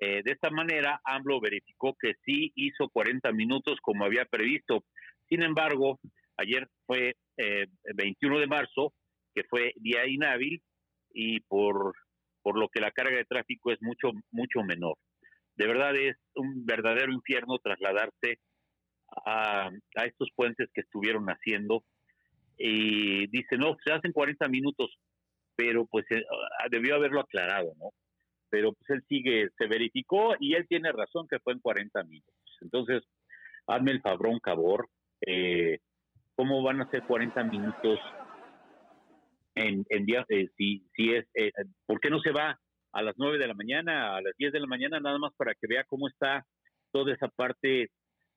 Eh, 0.00 0.22
de 0.24 0.32
esta 0.32 0.50
manera, 0.50 1.00
AMLO 1.04 1.40
verificó 1.40 1.94
que 1.94 2.14
sí 2.24 2.52
hizo 2.56 2.88
40 2.88 3.30
minutos 3.32 3.78
como 3.80 4.04
había 4.04 4.24
previsto. 4.24 4.84
Sin 5.28 5.42
embargo, 5.42 6.00
ayer 6.36 6.68
fue 6.86 7.14
21 7.36 8.36
eh, 8.36 8.40
de 8.40 8.46
marzo, 8.48 8.92
que 9.32 9.44
fue 9.44 9.72
día 9.76 10.06
inhábil, 10.08 10.60
y 11.18 11.40
por, 11.40 11.94
por 12.42 12.58
lo 12.58 12.68
que 12.68 12.80
la 12.80 12.92
carga 12.92 13.16
de 13.16 13.24
tráfico 13.24 13.72
es 13.72 13.78
mucho, 13.82 14.12
mucho 14.30 14.62
menor. 14.62 14.96
De 15.56 15.66
verdad 15.66 15.96
es 15.96 16.16
un 16.36 16.64
verdadero 16.64 17.12
infierno 17.12 17.58
trasladarse 17.58 18.38
a, 19.26 19.68
a 19.96 20.04
estos 20.04 20.28
puentes 20.36 20.68
que 20.72 20.82
estuvieron 20.82 21.26
haciendo. 21.26 21.82
Y 22.56 23.26
dice, 23.28 23.56
no, 23.56 23.76
se 23.84 23.92
hacen 23.92 24.12
40 24.12 24.48
minutos 24.48 24.96
pero 25.58 25.86
pues 25.86 26.06
eh, 26.10 26.22
ah, 26.30 26.68
debió 26.70 26.94
haberlo 26.94 27.20
aclarado, 27.20 27.72
¿no? 27.78 27.90
Pero 28.48 28.74
pues 28.74 28.90
él 28.90 29.02
sigue, 29.08 29.48
se 29.58 29.66
verificó 29.66 30.36
y 30.38 30.54
él 30.54 30.66
tiene 30.68 30.92
razón 30.92 31.26
que 31.28 31.40
fue 31.40 31.52
en 31.52 31.58
40 31.58 32.00
minutos. 32.04 32.58
Entonces, 32.60 33.02
hazme 33.66 33.90
el 33.90 34.00
fabrón, 34.00 34.38
cabor, 34.38 34.88
eh, 35.26 35.80
¿cómo 36.36 36.62
van 36.62 36.80
a 36.80 36.88
ser 36.90 37.02
40 37.02 37.42
minutos 37.42 37.98
en, 39.58 39.84
en 39.88 40.06
eh, 40.28 40.48
si, 40.56 40.86
si 40.94 41.14
es, 41.14 41.26
eh, 41.34 41.52
¿por 41.86 42.00
qué 42.00 42.10
no 42.10 42.20
se 42.20 42.32
va 42.32 42.58
a 42.92 43.02
las 43.02 43.14
9 43.18 43.38
de 43.38 43.46
la 43.46 43.54
mañana, 43.54 44.16
a 44.16 44.22
las 44.22 44.34
10 44.38 44.52
de 44.52 44.60
la 44.60 44.66
mañana, 44.66 45.00
nada 45.00 45.18
más 45.18 45.32
para 45.36 45.54
que 45.54 45.66
vea 45.68 45.84
cómo 45.84 46.08
está 46.08 46.46
toda 46.92 47.12
esa 47.12 47.28
parte 47.28 47.90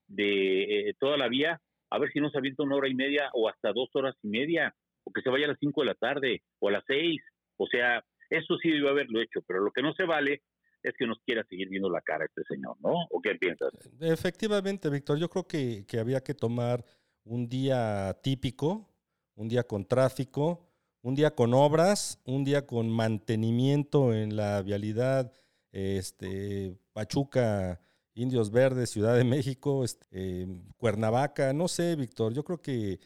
de 0.08 0.94
toda 0.98 1.16
la 1.16 1.28
vía? 1.28 1.60
A 1.90 1.98
ver 1.98 2.10
si 2.12 2.20
no 2.20 2.30
se 2.30 2.38
avienta 2.38 2.62
una 2.62 2.76
hora 2.76 2.88
y 2.88 2.94
media 2.94 3.30
o 3.34 3.48
hasta 3.48 3.72
dos 3.72 3.90
horas 3.94 4.14
y 4.22 4.28
media 4.28 4.74
o 5.04 5.12
que 5.12 5.22
se 5.22 5.30
vaya 5.30 5.46
a 5.46 5.48
las 5.48 5.58
5 5.58 5.80
de 5.80 5.86
la 5.86 5.94
tarde 5.94 6.42
o 6.58 6.68
a 6.68 6.72
las 6.72 6.84
6. 6.86 7.20
O 7.56 7.66
sea, 7.66 8.02
eso 8.30 8.56
sí 8.62 8.70
debió 8.70 8.88
haberlo 8.88 9.20
hecho, 9.20 9.40
pero 9.46 9.60
lo 9.60 9.70
que 9.72 9.82
no 9.82 9.92
se 9.94 10.04
vale 10.04 10.42
es 10.82 10.94
que 10.98 11.06
nos 11.06 11.18
quiera 11.24 11.44
seguir 11.48 11.68
viendo 11.68 11.90
la 11.90 12.00
cara 12.00 12.24
este 12.24 12.42
señor, 12.48 12.76
¿no? 12.80 13.06
¿O 13.10 13.20
qué 13.20 13.36
piensas? 13.36 13.70
Efectivamente, 14.00 14.90
Víctor, 14.90 15.18
yo 15.18 15.28
creo 15.28 15.46
que, 15.46 15.84
que 15.86 15.98
había 15.98 16.22
que 16.22 16.34
tomar 16.34 16.84
un 17.24 17.48
día 17.48 18.18
típico, 18.22 18.88
un 19.36 19.48
día 19.48 19.62
con 19.62 19.86
tráfico, 19.86 20.71
un 21.02 21.14
día 21.14 21.34
con 21.34 21.52
obras, 21.54 22.18
un 22.24 22.44
día 22.44 22.66
con 22.66 22.88
mantenimiento 22.88 24.14
en 24.14 24.36
la 24.36 24.62
vialidad 24.62 25.32
este, 25.72 26.76
Pachuca, 26.92 27.80
Indios 28.14 28.50
Verdes, 28.50 28.90
Ciudad 28.90 29.16
de 29.16 29.24
México, 29.24 29.84
este, 29.84 30.06
eh, 30.10 30.46
Cuernavaca, 30.76 31.52
no 31.52 31.68
sé, 31.68 31.96
Víctor, 31.96 32.32
yo 32.34 32.44
creo 32.44 32.60
que 32.62 33.00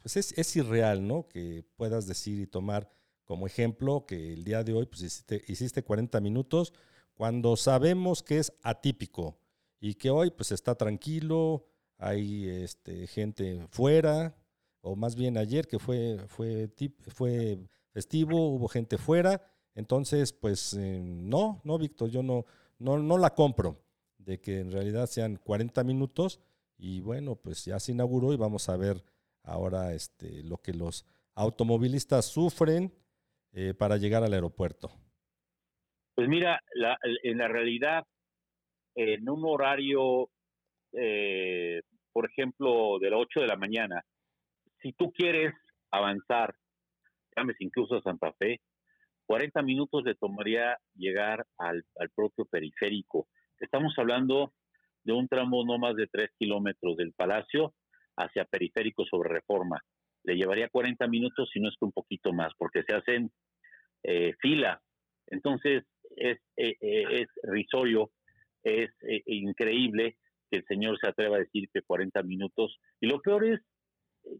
pues 0.00 0.16
es, 0.16 0.56
irreal, 0.56 1.06
¿no? 1.06 1.28
Que 1.28 1.64
puedas 1.76 2.06
decir 2.06 2.40
y 2.40 2.46
tomar 2.46 2.88
como 3.24 3.46
ejemplo 3.46 4.06
que 4.06 4.32
el 4.32 4.44
día 4.44 4.62
de 4.62 4.72
hoy 4.72 4.86
pues 4.86 5.02
hiciste, 5.02 5.42
hiciste 5.48 5.82
40 5.82 6.20
minutos 6.20 6.72
cuando 7.14 7.56
sabemos 7.56 8.22
que 8.22 8.38
es 8.38 8.52
atípico 8.62 9.38
y 9.80 9.94
que 9.94 10.10
hoy 10.10 10.30
pues 10.30 10.52
está 10.52 10.74
tranquilo, 10.74 11.66
hay 11.98 12.48
este, 12.48 13.06
gente 13.06 13.66
fuera, 13.70 14.36
o 14.86 14.94
más 14.94 15.16
bien 15.16 15.36
ayer 15.36 15.66
que 15.66 15.78
fue, 15.78 16.16
fue, 16.28 16.68
fue 17.08 17.58
festivo, 17.90 18.50
hubo 18.50 18.68
gente 18.68 18.98
fuera, 18.98 19.42
Entonces, 19.74 20.32
pues 20.32 20.74
eh, 20.74 21.00
no, 21.02 21.60
no, 21.64 21.76
Víctor, 21.76 22.08
yo 22.08 22.22
no, 22.22 22.46
no, 22.78 22.98
no 22.98 23.18
la 23.18 23.34
compro 23.34 23.82
de 24.16 24.40
que 24.40 24.60
en 24.60 24.70
realidad 24.70 25.06
sean 25.06 25.36
40 25.36 25.82
minutos 25.84 26.40
y 26.78 27.00
bueno, 27.00 27.36
pues 27.36 27.64
ya 27.64 27.78
se 27.80 27.92
inauguró 27.92 28.32
y 28.32 28.36
vamos 28.36 28.68
a 28.68 28.76
ver 28.76 29.02
ahora 29.42 29.92
este, 29.92 30.42
lo 30.44 30.58
que 30.58 30.72
los 30.72 31.04
automovilistas 31.34 32.26
sufren 32.26 32.92
eh, 33.52 33.74
para 33.74 33.96
llegar 33.96 34.22
al 34.22 34.32
aeropuerto. 34.32 34.90
Pues 36.14 36.28
mira, 36.28 36.60
en 37.22 37.38
la 37.38 37.48
realidad, 37.48 38.04
en 38.94 39.28
un 39.28 39.44
horario, 39.44 40.30
eh, 40.92 41.82
por 42.12 42.30
ejemplo, 42.30 42.98
de 42.98 43.10
las 43.10 43.20
8 43.20 43.40
de 43.40 43.46
la 43.46 43.56
mañana, 43.56 44.02
si 44.86 44.92
tú 44.92 45.12
quieres 45.12 45.52
avanzar, 45.90 46.54
llames 47.36 47.56
incluso 47.58 47.96
a 47.96 48.02
Santa 48.02 48.32
Fe, 48.34 48.60
40 49.26 49.60
minutos 49.62 50.04
le 50.04 50.14
tomaría 50.14 50.78
llegar 50.94 51.44
al, 51.58 51.84
al 51.98 52.10
propio 52.10 52.44
periférico. 52.44 53.26
Estamos 53.58 53.94
hablando 53.98 54.52
de 55.02 55.12
un 55.12 55.26
tramo 55.26 55.64
no 55.64 55.78
más 55.78 55.96
de 55.96 56.06
3 56.06 56.30
kilómetros 56.38 56.96
del 56.96 57.12
Palacio 57.14 57.74
hacia 58.16 58.44
periférico 58.44 59.04
sobre 59.06 59.28
reforma. 59.30 59.82
Le 60.22 60.36
llevaría 60.36 60.68
40 60.68 61.08
minutos, 61.08 61.50
si 61.52 61.58
no 61.58 61.68
es 61.68 61.74
que 61.76 61.84
un 61.84 61.92
poquito 61.92 62.32
más, 62.32 62.52
porque 62.56 62.84
se 62.84 62.94
hacen 62.94 63.32
eh, 64.04 64.34
fila. 64.38 64.80
Entonces, 65.26 65.82
es, 66.16 66.38
eh, 66.56 66.76
eh, 66.80 67.22
es 67.22 67.28
risorio, 67.42 68.12
es 68.62 68.90
increíble 69.26 70.16
que 70.48 70.58
el 70.58 70.64
señor 70.66 70.96
se 71.00 71.08
atreva 71.08 71.36
a 71.36 71.40
decir 71.40 71.68
que 71.72 71.82
40 71.82 72.22
minutos. 72.22 72.78
Y 73.00 73.08
lo 73.08 73.20
peor 73.20 73.44
es 73.44 73.60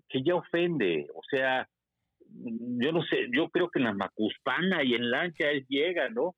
que 0.08 0.22
ya 0.22 0.34
ofende, 0.34 1.06
o 1.14 1.22
sea, 1.28 1.68
yo 2.28 2.92
no 2.92 3.02
sé, 3.04 3.28
yo 3.32 3.48
creo 3.50 3.70
que 3.70 3.78
en 3.78 3.84
la 3.84 3.94
Macuspana 3.94 4.82
y 4.82 4.94
en 4.94 5.10
Lancha 5.10 5.50
él 5.50 5.64
llega, 5.68 6.08
¿no? 6.10 6.34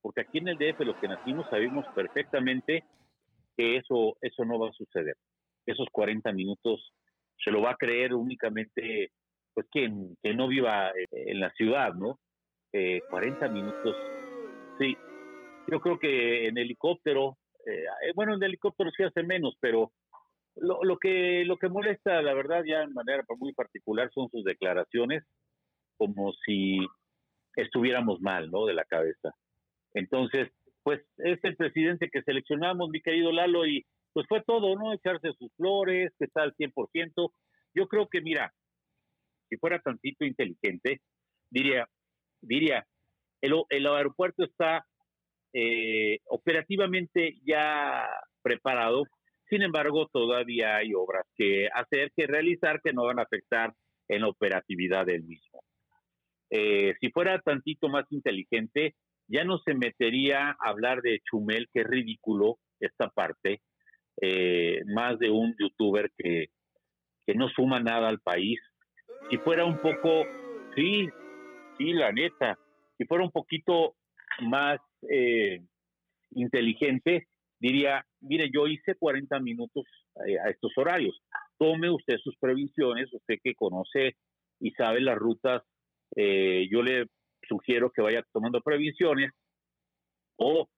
Porque 0.00 0.22
aquí 0.22 0.38
en 0.38 0.48
el 0.48 0.58
DF, 0.58 0.80
lo 0.80 0.98
que 0.98 1.08
nacimos, 1.08 1.48
sabemos 1.48 1.86
perfectamente 1.94 2.84
que 3.56 3.76
eso, 3.76 4.16
eso 4.20 4.44
no 4.44 4.58
va 4.58 4.68
a 4.68 4.72
suceder. 4.72 5.16
Esos 5.66 5.86
40 5.92 6.32
minutos 6.32 6.92
se 7.42 7.50
lo 7.50 7.62
va 7.62 7.72
a 7.72 7.76
creer 7.76 8.14
únicamente, 8.14 9.12
pues, 9.54 9.66
quien, 9.70 10.16
que 10.22 10.34
no 10.34 10.48
viva 10.48 10.92
en 11.10 11.40
la 11.40 11.50
ciudad, 11.50 11.94
¿no? 11.94 12.18
Eh, 12.72 13.00
40 13.10 13.48
minutos, 13.48 13.96
sí. 14.78 14.96
Yo 15.70 15.80
creo 15.80 15.98
que 15.98 16.48
en 16.48 16.58
helicóptero, 16.58 17.38
eh, 17.66 17.84
bueno, 18.14 18.34
en 18.34 18.42
helicóptero 18.42 18.90
sí 18.90 19.04
hace 19.04 19.22
menos, 19.22 19.56
pero 19.60 19.92
lo, 20.56 20.82
lo, 20.82 20.98
que 20.98 21.44
lo 21.44 21.56
que 21.56 21.68
molesta, 21.68 22.20
la 22.22 22.34
verdad, 22.34 22.62
ya 22.66 22.82
en 22.82 22.92
manera 22.92 23.24
muy 23.38 23.52
particular, 23.52 24.10
son 24.12 24.28
sus 24.30 24.44
declaraciones, 24.44 25.24
como 25.96 26.32
si 26.44 26.78
estuviéramos 27.56 28.20
mal, 28.20 28.50
¿no? 28.50 28.66
De 28.66 28.74
la 28.74 28.84
cabeza. 28.84 29.30
Entonces, 29.94 30.48
pues 30.82 31.00
es 31.18 31.38
el 31.42 31.56
presidente 31.56 32.08
que 32.10 32.22
seleccionamos, 32.22 32.90
mi 32.90 33.00
querido 33.00 33.32
Lalo, 33.32 33.66
y 33.66 33.84
pues 34.12 34.26
fue 34.28 34.42
todo, 34.42 34.76
¿no? 34.76 34.92
Echarse 34.92 35.32
sus 35.38 35.52
flores, 35.56 36.12
que 36.18 36.26
está 36.26 36.42
al 36.42 36.54
100%. 36.54 37.32
Yo 37.74 37.88
creo 37.88 38.08
que, 38.08 38.20
mira, 38.20 38.52
si 39.48 39.56
fuera 39.56 39.80
tantito 39.80 40.24
inteligente, 40.24 41.00
diría, 41.50 41.86
diría, 42.40 42.86
el, 43.40 43.54
el 43.70 43.86
aeropuerto 43.86 44.44
está 44.44 44.84
eh, 45.52 46.18
operativamente 46.26 47.38
ya 47.44 48.08
preparado, 48.42 49.04
sin 49.52 49.60
embargo, 49.60 50.08
todavía 50.10 50.76
hay 50.76 50.94
obras 50.94 51.26
que 51.36 51.68
hacer, 51.74 52.10
que 52.16 52.26
realizar, 52.26 52.80
que 52.80 52.94
no 52.94 53.04
van 53.04 53.18
a 53.18 53.24
afectar 53.24 53.74
en 54.08 54.22
la 54.22 54.28
operatividad 54.28 55.04
del 55.04 55.24
mismo. 55.24 55.62
Eh, 56.48 56.94
si 56.98 57.10
fuera 57.10 57.38
tantito 57.38 57.90
más 57.90 58.06
inteligente, 58.10 58.94
ya 59.28 59.44
no 59.44 59.58
se 59.58 59.74
metería 59.74 60.56
a 60.58 60.70
hablar 60.70 61.02
de 61.02 61.20
Chumel, 61.30 61.68
que 61.70 61.80
es 61.82 61.86
ridículo 61.86 62.60
esta 62.80 63.10
parte, 63.10 63.60
eh, 64.22 64.80
más 64.86 65.18
de 65.18 65.28
un 65.28 65.54
youtuber 65.58 66.10
que, 66.16 66.46
que 67.26 67.34
no 67.34 67.50
suma 67.50 67.78
nada 67.78 68.08
al 68.08 68.20
país. 68.20 68.58
Si 69.28 69.36
fuera 69.36 69.66
un 69.66 69.76
poco, 69.82 70.24
sí, 70.74 71.10
sí, 71.76 71.92
la 71.92 72.10
neta, 72.10 72.58
si 72.96 73.04
fuera 73.04 73.22
un 73.22 73.30
poquito 73.30 73.96
más 74.40 74.80
eh, 75.10 75.60
inteligente, 76.30 77.26
diría, 77.62 78.04
mire, 78.20 78.50
yo 78.52 78.66
hice 78.66 78.96
40 78.96 79.38
minutos 79.40 79.84
eh, 80.26 80.38
a 80.38 80.50
estos 80.50 80.72
horarios. 80.76 81.22
Tome 81.58 81.90
usted 81.90 82.18
sus 82.18 82.36
previsiones, 82.38 83.12
usted 83.12 83.36
que 83.42 83.54
conoce 83.54 84.16
y 84.60 84.72
sabe 84.72 85.00
las 85.00 85.16
rutas, 85.16 85.62
yo 86.14 86.82
le 86.82 87.06
sugiero 87.48 87.90
que 87.90 88.02
vaya 88.02 88.22
tomando 88.32 88.60
previsiones 88.60 89.30
o 90.36 90.68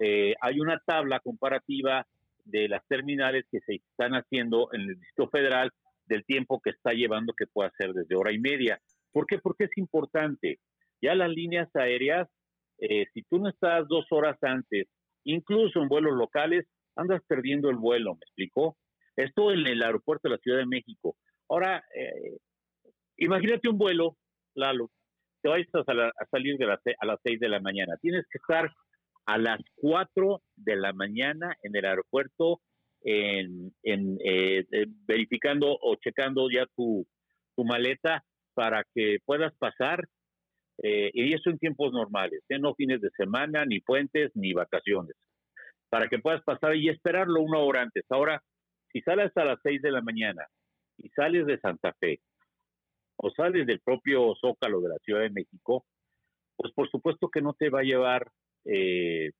eh, 0.00 0.34
hay 0.40 0.60
una 0.60 0.80
tabla 0.84 1.20
comparativa 1.20 2.06
de 2.44 2.68
las 2.68 2.86
terminales 2.88 3.44
que 3.50 3.60
se 3.60 3.76
están 3.76 4.12
haciendo 4.12 4.68
en 4.72 4.82
el 4.82 4.98
Distrito 4.98 5.30
Federal 5.30 5.70
del 6.06 6.24
tiempo 6.24 6.60
que 6.60 6.70
está 6.70 6.92
llevando 6.92 7.32
que 7.32 7.46
pueda 7.46 7.70
ser 7.78 7.92
desde 7.92 8.16
hora 8.16 8.32
y 8.32 8.38
media. 8.38 8.78
¿Por 9.12 9.26
qué? 9.26 9.38
Porque 9.38 9.64
es 9.64 9.78
importante. 9.78 10.58
Ya 11.00 11.14
las 11.14 11.30
líneas 11.30 11.68
aéreas, 11.74 12.28
eh, 12.78 13.06
si 13.14 13.22
tú 13.22 13.38
no 13.38 13.48
estás 13.48 13.86
dos 13.88 14.06
horas 14.10 14.36
antes, 14.42 14.88
incluso 15.24 15.80
en 15.80 15.88
vuelos 15.88 16.14
locales, 16.16 16.66
andas 16.96 17.22
perdiendo 17.26 17.70
el 17.70 17.76
vuelo, 17.76 18.14
¿me 18.14 18.20
explicó? 18.22 18.76
Esto 19.16 19.52
en 19.52 19.66
el 19.66 19.82
aeropuerto 19.82 20.28
de 20.28 20.34
la 20.34 20.40
Ciudad 20.40 20.58
de 20.58 20.66
México. 20.66 21.16
Ahora, 21.48 21.84
eh, 21.94 22.38
imagínate 23.16 23.68
un 23.68 23.78
vuelo, 23.78 24.16
Lalo, 24.54 24.90
te 25.42 25.48
vas 25.48 25.60
a, 25.74 26.26
salir 26.30 26.56
de 26.56 26.64
a 26.64 27.06
las 27.06 27.20
6 27.22 27.40
de 27.40 27.48
la 27.48 27.60
mañana. 27.60 27.96
Tienes 28.00 28.24
que 28.30 28.38
estar 28.38 28.72
a 29.26 29.38
las 29.38 29.60
4 29.76 30.42
de 30.56 30.76
la 30.76 30.92
mañana 30.92 31.54
en 31.62 31.76
el 31.76 31.84
aeropuerto 31.84 32.60
en, 33.02 33.74
eh, 33.82 34.64
eh, 34.70 34.86
verificando 35.06 35.76
o 35.80 35.96
checando 35.96 36.48
ya 36.50 36.66
tu 36.74 37.06
maleta 37.58 38.24
para 38.54 38.84
que 38.94 39.18
puedas 39.26 39.52
pasar 39.58 40.08
eh, 40.82 41.10
y 41.12 41.32
eso 41.34 41.50
en 41.50 41.58
tiempos 41.58 41.92
normales, 41.92 42.42
no 42.60 42.74
fines 42.74 43.00
de 43.00 43.10
semana, 43.10 43.64
ni 43.64 43.80
puentes, 43.80 44.32
ni 44.34 44.52
vacaciones, 44.52 45.16
para 45.88 46.08
que 46.08 46.18
puedas 46.18 46.42
pasar 46.42 46.76
y 46.76 46.88
esperarlo 46.88 47.40
una 47.40 47.58
hora 47.58 47.82
antes. 47.82 48.04
Ahora, 48.10 48.42
si 48.92 49.00
sales 49.00 49.32
a 49.36 49.44
las 49.44 49.58
6 49.62 49.82
de 49.82 49.90
la 49.90 50.02
mañana 50.02 50.46
y 50.98 51.08
sales 51.10 51.46
de 51.46 51.58
Santa 51.58 51.92
Fe 52.00 52.20
o 53.16 53.30
sales 53.30 53.66
del 53.66 53.80
propio 53.80 54.34
Zócalo 54.40 54.80
de 54.80 54.88
la 54.88 54.98
Ciudad 54.98 55.20
de 55.20 55.30
México, 55.30 55.84
pues 56.56 56.72
por 56.72 56.88
supuesto 56.90 57.28
que 57.28 57.40
no 57.40 57.54
te 57.54 57.70
va 57.70 57.80
a 57.80 57.84
llevar 57.84 58.30
eh, 58.64 59.30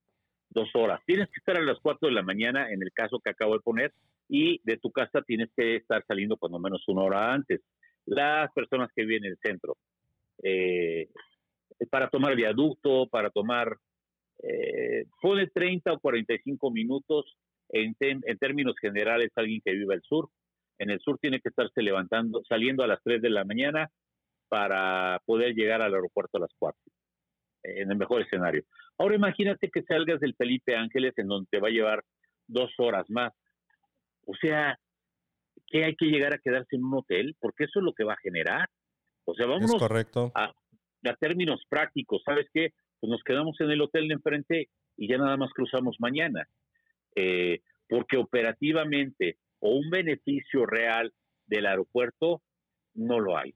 dos 0.50 0.70
horas. 0.74 1.00
Tienes 1.06 1.26
que 1.28 1.38
estar 1.38 1.56
a 1.56 1.62
las 1.62 1.78
cuatro 1.80 2.08
de 2.08 2.14
la 2.14 2.22
mañana 2.22 2.70
en 2.70 2.82
el 2.82 2.92
caso 2.92 3.20
que 3.20 3.30
acabo 3.30 3.54
de 3.54 3.60
poner 3.60 3.92
y 4.28 4.60
de 4.64 4.78
tu 4.78 4.90
casa 4.90 5.22
tienes 5.22 5.50
que 5.56 5.76
estar 5.76 6.04
saliendo 6.06 6.36
cuando 6.36 6.58
menos 6.58 6.82
una 6.88 7.02
hora 7.02 7.32
antes. 7.32 7.60
Las 8.06 8.52
personas 8.52 8.90
que 8.94 9.04
viven 9.04 9.24
en 9.24 9.32
el 9.32 9.38
centro, 9.42 9.76
eh, 10.42 11.08
para 11.90 12.08
tomar 12.08 12.36
viaducto, 12.36 13.08
para 13.08 13.30
tomar, 13.30 13.76
eh, 14.42 15.04
pone 15.20 15.48
30 15.48 15.92
o 15.92 16.00
45 16.00 16.70
minutos 16.70 17.36
en, 17.70 17.94
términos 18.38 18.74
generales 18.80 19.30
alguien 19.36 19.60
que 19.64 19.72
vive 19.72 19.94
al 19.94 20.02
sur, 20.02 20.28
en 20.78 20.90
el 20.90 21.00
sur 21.00 21.18
tiene 21.18 21.40
que 21.40 21.48
estarse 21.48 21.82
levantando, 21.82 22.42
saliendo 22.48 22.82
a 22.82 22.86
las 22.86 23.00
3 23.02 23.22
de 23.22 23.30
la 23.30 23.44
mañana 23.44 23.88
para 24.48 25.20
poder 25.24 25.54
llegar 25.54 25.82
al 25.82 25.94
aeropuerto 25.94 26.36
a 26.36 26.40
las 26.40 26.50
4, 26.58 26.78
en 27.64 27.90
el 27.90 27.96
mejor 27.96 28.22
escenario. 28.22 28.64
Ahora 28.98 29.16
imagínate 29.16 29.70
que 29.70 29.82
salgas 29.82 30.20
del 30.20 30.34
Felipe 30.36 30.76
Ángeles 30.76 31.12
en 31.16 31.28
donde 31.28 31.48
te 31.50 31.60
va 31.60 31.68
a 31.68 31.72
llevar 31.72 32.04
dos 32.46 32.70
horas 32.78 33.08
más. 33.08 33.32
O 34.26 34.34
sea, 34.40 34.78
que 35.66 35.84
hay 35.84 35.96
que 35.96 36.06
llegar 36.06 36.34
a 36.34 36.38
quedarse 36.38 36.76
en 36.76 36.84
un 36.84 36.94
hotel, 36.94 37.34
porque 37.40 37.64
eso 37.64 37.80
es 37.80 37.84
lo 37.84 37.92
que 37.92 38.04
va 38.04 38.14
a 38.14 38.22
generar. 38.22 38.68
O 39.24 39.34
sea, 39.34 39.46
vamos 39.46 39.72
correcto. 39.74 40.32
A, 40.34 40.52
a, 41.04 41.16
términos 41.16 41.62
prácticos, 41.68 42.22
¿sabes 42.24 42.46
qué? 42.52 42.70
Pues 43.00 43.10
nos 43.10 43.22
quedamos 43.22 43.56
en 43.60 43.70
el 43.70 43.80
hotel 43.82 44.08
de 44.08 44.14
enfrente 44.14 44.68
y 44.96 45.08
ya 45.08 45.18
nada 45.18 45.36
más 45.36 45.50
cruzamos 45.52 45.96
mañana. 45.98 46.46
Eh, 47.16 47.60
porque 47.88 48.16
operativamente 48.16 49.38
o 49.60 49.70
un 49.76 49.90
beneficio 49.90 50.66
real 50.66 51.12
del 51.46 51.66
aeropuerto, 51.66 52.42
no 52.94 53.20
lo 53.20 53.36
hay. 53.36 53.54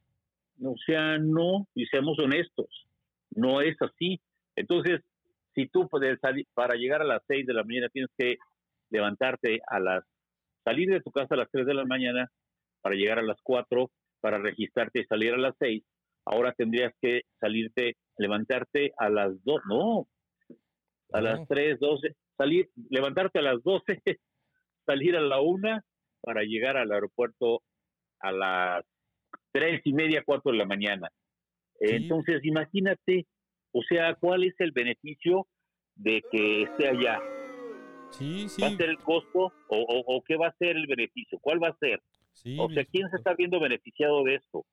O 0.63 0.75
sea, 0.85 1.19
no, 1.19 1.69
y 1.75 1.87
seamos 1.87 2.19
honestos, 2.19 2.67
no 3.31 3.61
es 3.61 3.77
así. 3.81 4.21
Entonces, 4.57 5.01
si 5.55 5.67
tú 5.69 5.89
puedes 5.89 6.19
salir, 6.21 6.47
para 6.55 6.77
llegar 6.77 7.03
a 7.03 7.07
las 7.07 7.23
6 7.29 7.47
de 7.47 7.55
la 7.55 7.65
mañana 7.65 7.89
tienes 7.91 8.11
que 8.17 8.39
levantarte 8.91 9.61
a 9.67 9.79
las, 9.81 10.05
salir 10.65 10.89
de 10.89 11.01
tu 11.01 11.11
casa 11.11 11.35
a 11.35 11.39
las 11.39 11.51
3 11.51 11.67
de 11.67 11.75
la 11.75 11.85
mañana 11.85 12.31
para 12.81 12.95
llegar 12.95 13.19
a 13.19 13.23
las 13.23 13.39
4, 13.43 13.91
para 14.21 14.39
registrarte 14.39 15.01
y 15.01 15.05
salir 15.05 15.35
a 15.35 15.39
las 15.39 15.55
6, 15.59 15.83
ahora 16.25 16.53
tendrías 16.53 16.93
que 17.01 17.23
salirte, 17.41 17.97
levantarte 18.17 18.93
a 18.99 19.09
las 19.09 19.33
2, 19.45 19.61
no, 19.69 20.09
a 21.13 21.21
las 21.21 21.49
3, 21.49 21.79
12, 21.79 22.15
salir, 22.37 22.69
levantarte 22.91 23.39
a 23.39 23.43
las 23.43 23.63
12, 23.63 23.83
salir 24.87 25.17
a 25.17 25.21
la 25.21 25.41
1 25.41 25.81
para 26.21 26.43
llegar 26.43 26.77
al 26.77 26.91
aeropuerto 26.93 27.63
a 28.21 28.33
las 28.33 28.85
tres 29.53 29.81
y 29.85 29.93
media, 29.93 30.23
cuatro 30.25 30.53
de 30.53 30.59
la 30.59 30.67
mañana. 30.67 31.09
Entonces, 31.81 32.41
imagínate 32.45 33.27
O 33.73 33.83
sea, 33.83 34.15
¿cuál 34.15 34.45
es 34.45 34.55
el 34.59 34.73
beneficio 34.73 35.47
de 35.95 36.23
que 36.33 36.63
esté 36.63 36.89
allá? 36.89 37.21
Sí, 38.11 38.49
sí. 38.49 38.63
¿Va 38.63 38.69
a 38.69 38.77
ser 38.77 38.89
el 38.89 38.99
costo 38.99 39.53
o, 39.69 39.77
o- 39.77 40.17
o 40.17 40.23
qué 40.27 40.37
va 40.37 40.49
a 40.49 40.57
ser 40.59 40.77
el 40.77 40.87
beneficio? 40.87 41.39
¿Cuál 41.41 41.63
va 41.63 41.69
a 41.69 41.77
ser? 41.77 42.01
Sí, 42.43 42.57
O 42.59 42.69
sea, 42.71 42.85
¿quién 42.85 43.09
se 43.11 43.17
está 43.17 43.35
viendo 43.35 43.61
beneficiado 43.61 44.25
de 44.25 44.37
esto? 44.37 44.65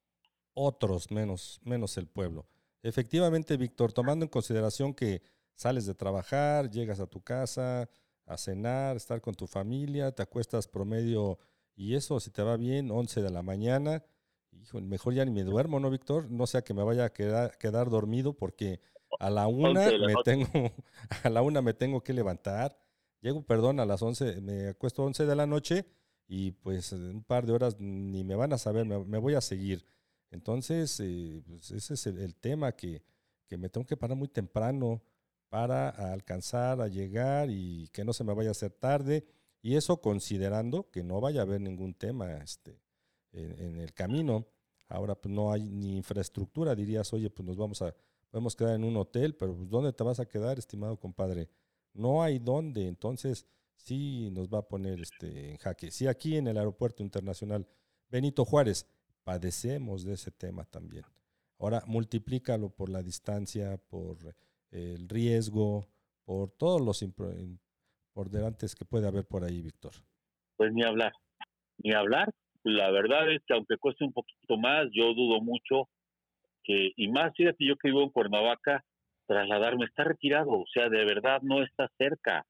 otros 0.56 1.12
menos, 1.12 1.60
menos 1.64 1.98
el 1.98 2.08
pueblo. 2.08 2.48
Efectivamente, 2.82 3.58
Víctor, 3.58 3.94
tomando 3.94 4.26
en 4.26 4.30
consideración 4.30 4.94
que 4.94 5.22
sales 5.54 5.86
de 5.86 5.94
trabajar, 5.94 6.70
llegas 6.70 7.00
a 7.00 7.08
tu 7.08 7.22
casa 7.22 7.90
a 8.26 8.38
cenar, 8.38 8.96
estar 8.96 9.22
con 9.22 9.36
tu 9.36 9.46
familia, 9.46 10.12
te 10.12 10.24
acuestas 10.24 10.68
promedio 10.68 11.38
y 11.76 11.94
eso, 11.94 12.20
si 12.20 12.32
te 12.32 12.42
va 12.42 12.58
bien, 12.58 12.90
11 12.90 13.22
de 13.22 13.30
la 13.30 13.44
mañana, 13.44 14.04
hijo, 14.52 14.82
mejor 14.82 15.14
ya 15.14 15.26
ni 15.26 15.32
me 15.32 15.44
duermo, 15.44 15.80
¿no, 15.80 15.92
Víctor? 15.92 16.32
No 16.32 16.48
sea 16.48 16.64
que 16.64 16.74
me 16.74 16.84
vaya 16.84 17.06
a 17.06 17.14
quedar, 17.14 17.58
quedar 17.58 17.90
dormido 17.90 18.34
porque 18.34 18.80
a 19.20 19.30
la 19.30 19.48
una 19.48 19.82
11 19.82 19.92
de 19.92 19.98
la 20.00 20.08
me 20.08 20.14
noche. 20.14 20.32
tengo, 20.32 20.72
a 21.24 21.30
la 21.30 21.42
una 21.42 21.62
me 21.62 21.74
tengo 21.74 22.02
que 22.02 22.14
levantar. 22.14 22.80
Llego, 23.22 23.44
perdón, 23.44 23.80
a 23.80 23.86
las 23.86 24.02
11, 24.02 24.42
me 24.42 24.70
acuesto 24.70 25.04
11 25.04 25.26
de 25.26 25.36
la 25.36 25.46
noche 25.46 25.86
y 26.28 26.52
pues 26.52 26.92
en 26.94 27.04
un 27.04 27.24
par 27.24 27.46
de 27.46 27.54
horas 27.54 27.80
ni 27.80 28.24
me 28.24 28.36
van 28.36 28.54
a 28.54 28.58
saber, 28.58 28.86
me, 28.86 29.18
voy 29.18 29.36
a 29.36 29.42
seguir. 29.42 29.86
Entonces, 30.32 31.00
eh, 31.00 31.42
pues 31.46 31.72
ese 31.72 31.94
es 31.94 32.08
el, 32.08 32.36
tema 32.36 32.72
que, 32.74 33.04
que 33.48 33.58
me 33.58 33.70
tengo 33.70 33.86
que 33.86 33.98
parar 33.98 34.18
muy 34.18 34.28
temprano 34.28 35.02
para 35.50 35.90
alcanzar 35.90 36.82
a 36.82 36.88
llegar 36.88 37.50
y 37.50 37.88
que 37.90 38.04
no 38.04 38.14
se 38.14 38.24
me 38.24 38.34
vaya 38.34 38.50
a 38.50 38.52
hacer 38.52 38.72
tarde. 38.72 39.26
Y 39.62 39.76
eso 39.76 40.02
considerando 40.02 40.90
que 40.92 41.04
no 41.04 41.22
vaya 41.22 41.42
a 41.42 41.44
haber 41.44 41.62
ningún 41.62 41.94
tema 41.94 42.38
este, 42.38 42.80
en, 43.32 43.60
en 43.60 43.78
el 43.78 43.94
camino. 43.94 44.48
Ahora 44.88 45.16
pues 45.16 45.34
no 45.34 45.52
hay 45.52 45.70
ni 45.70 45.98
infraestructura, 45.98 46.76
dirías, 46.76 47.12
oye, 47.14 47.30
pues 47.30 47.46
nos 47.48 47.58
vamos 47.58 47.82
a, 47.82 47.96
podemos 48.30 48.56
quedar 48.56 48.76
en 48.76 48.84
un 48.84 48.98
hotel, 48.98 49.36
pero 49.36 49.56
pues, 49.56 49.70
¿dónde 49.70 49.94
te 49.94 50.04
vas 50.04 50.20
a 50.20 50.26
quedar, 50.28 50.60
estimado 50.60 51.00
compadre? 51.00 51.50
No 51.94 52.22
hay 52.22 52.38
dónde, 52.38 52.88
entonces 52.88 53.46
sí 53.76 54.30
nos 54.32 54.48
va 54.48 54.60
a 54.60 54.68
poner 54.68 55.00
este, 55.00 55.52
en 55.52 55.58
jaque. 55.58 55.92
Sí, 55.92 56.08
aquí 56.08 56.38
en 56.38 56.48
el 56.48 56.58
Aeropuerto 56.58 57.04
Internacional 57.04 57.68
Benito 58.10 58.46
Juárez 58.46 58.90
padecemos 59.24 60.04
de 60.04 60.14
ese 60.14 60.32
tema 60.32 60.66
también. 60.66 61.04
Ahora 61.60 61.82
multiplícalo 61.88 62.70
por 62.70 62.90
la 62.90 63.02
distancia, 63.02 63.78
por 63.90 64.18
el 64.72 65.08
riesgo, 65.10 65.88
por 66.26 66.52
todos 66.52 66.82
los 66.82 67.04
por 68.14 68.30
delantes 68.30 68.76
que 68.76 68.86
puede 68.86 69.08
haber 69.08 69.26
por 69.26 69.44
ahí, 69.44 69.62
Víctor. 69.62 69.94
Pues 70.58 70.72
ni 70.74 70.84
hablar, 70.84 71.14
ni 71.78 71.94
hablar. 71.94 72.34
La 72.64 72.90
verdad 72.92 73.32
es 73.32 73.42
que 73.46 73.54
aunque 73.54 73.78
cueste 73.78 74.06
un 74.06 74.14
poquito 74.14 74.58
más, 74.58 74.88
yo 74.92 75.14
dudo 75.14 75.40
mucho 75.42 75.90
que, 76.64 76.92
y 76.96 77.08
más, 77.10 77.34
fíjate, 77.36 77.66
yo 77.66 77.76
que 77.76 77.90
vivo 77.90 78.04
en 78.04 78.10
Cuernavaca, 78.10 78.84
trasladarme 79.28 79.86
está 79.86 80.04
retirado, 80.04 80.52
o 80.52 80.66
sea, 80.74 80.90
de 80.90 81.06
verdad 81.06 81.42
no 81.42 81.64
está 81.64 81.90
cerca. 81.98 82.46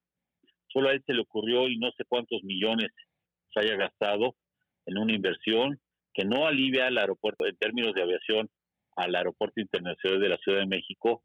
Solo 0.76 0.90
a 0.90 0.92
él 0.92 1.02
se 1.06 1.14
le 1.14 1.22
ocurrió 1.22 1.68
y 1.68 1.78
no 1.78 1.90
sé 1.96 2.04
cuántos 2.06 2.44
millones 2.44 2.90
se 3.54 3.60
haya 3.60 3.76
gastado 3.76 4.36
en 4.84 4.98
una 4.98 5.14
inversión 5.14 5.80
que 6.12 6.26
no 6.26 6.46
alivia 6.46 6.88
al 6.88 6.98
aeropuerto 6.98 7.46
en 7.46 7.56
términos 7.56 7.94
de 7.94 8.02
aviación 8.02 8.50
al 8.94 9.14
aeropuerto 9.14 9.58
internacional 9.58 10.20
de 10.20 10.28
la 10.28 10.36
Ciudad 10.36 10.58
de 10.58 10.66
México 10.66 11.22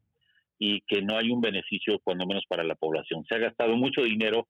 y 0.58 0.80
que 0.86 1.02
no 1.02 1.18
hay 1.18 1.30
un 1.30 1.42
beneficio 1.42 1.98
cuando 2.02 2.26
menos 2.26 2.44
para 2.48 2.64
la 2.64 2.76
población. 2.76 3.26
Se 3.28 3.34
ha 3.34 3.38
gastado 3.38 3.76
mucho 3.76 4.00
dinero, 4.00 4.48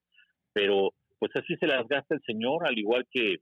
pero 0.52 0.94
pues 1.18 1.32
así 1.34 1.56
se 1.56 1.66
las 1.66 1.88
gasta 1.88 2.14
el 2.14 2.22
señor, 2.24 2.64
al 2.64 2.78
igual 2.78 3.04
que 3.10 3.38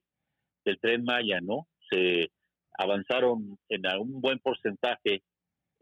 el 0.64 0.80
tren 0.80 1.04
Maya, 1.04 1.42
¿no? 1.42 1.66
Se 1.90 2.30
avanzaron 2.78 3.58
en 3.68 3.82
un 3.98 4.22
buen 4.22 4.38
porcentaje 4.38 5.24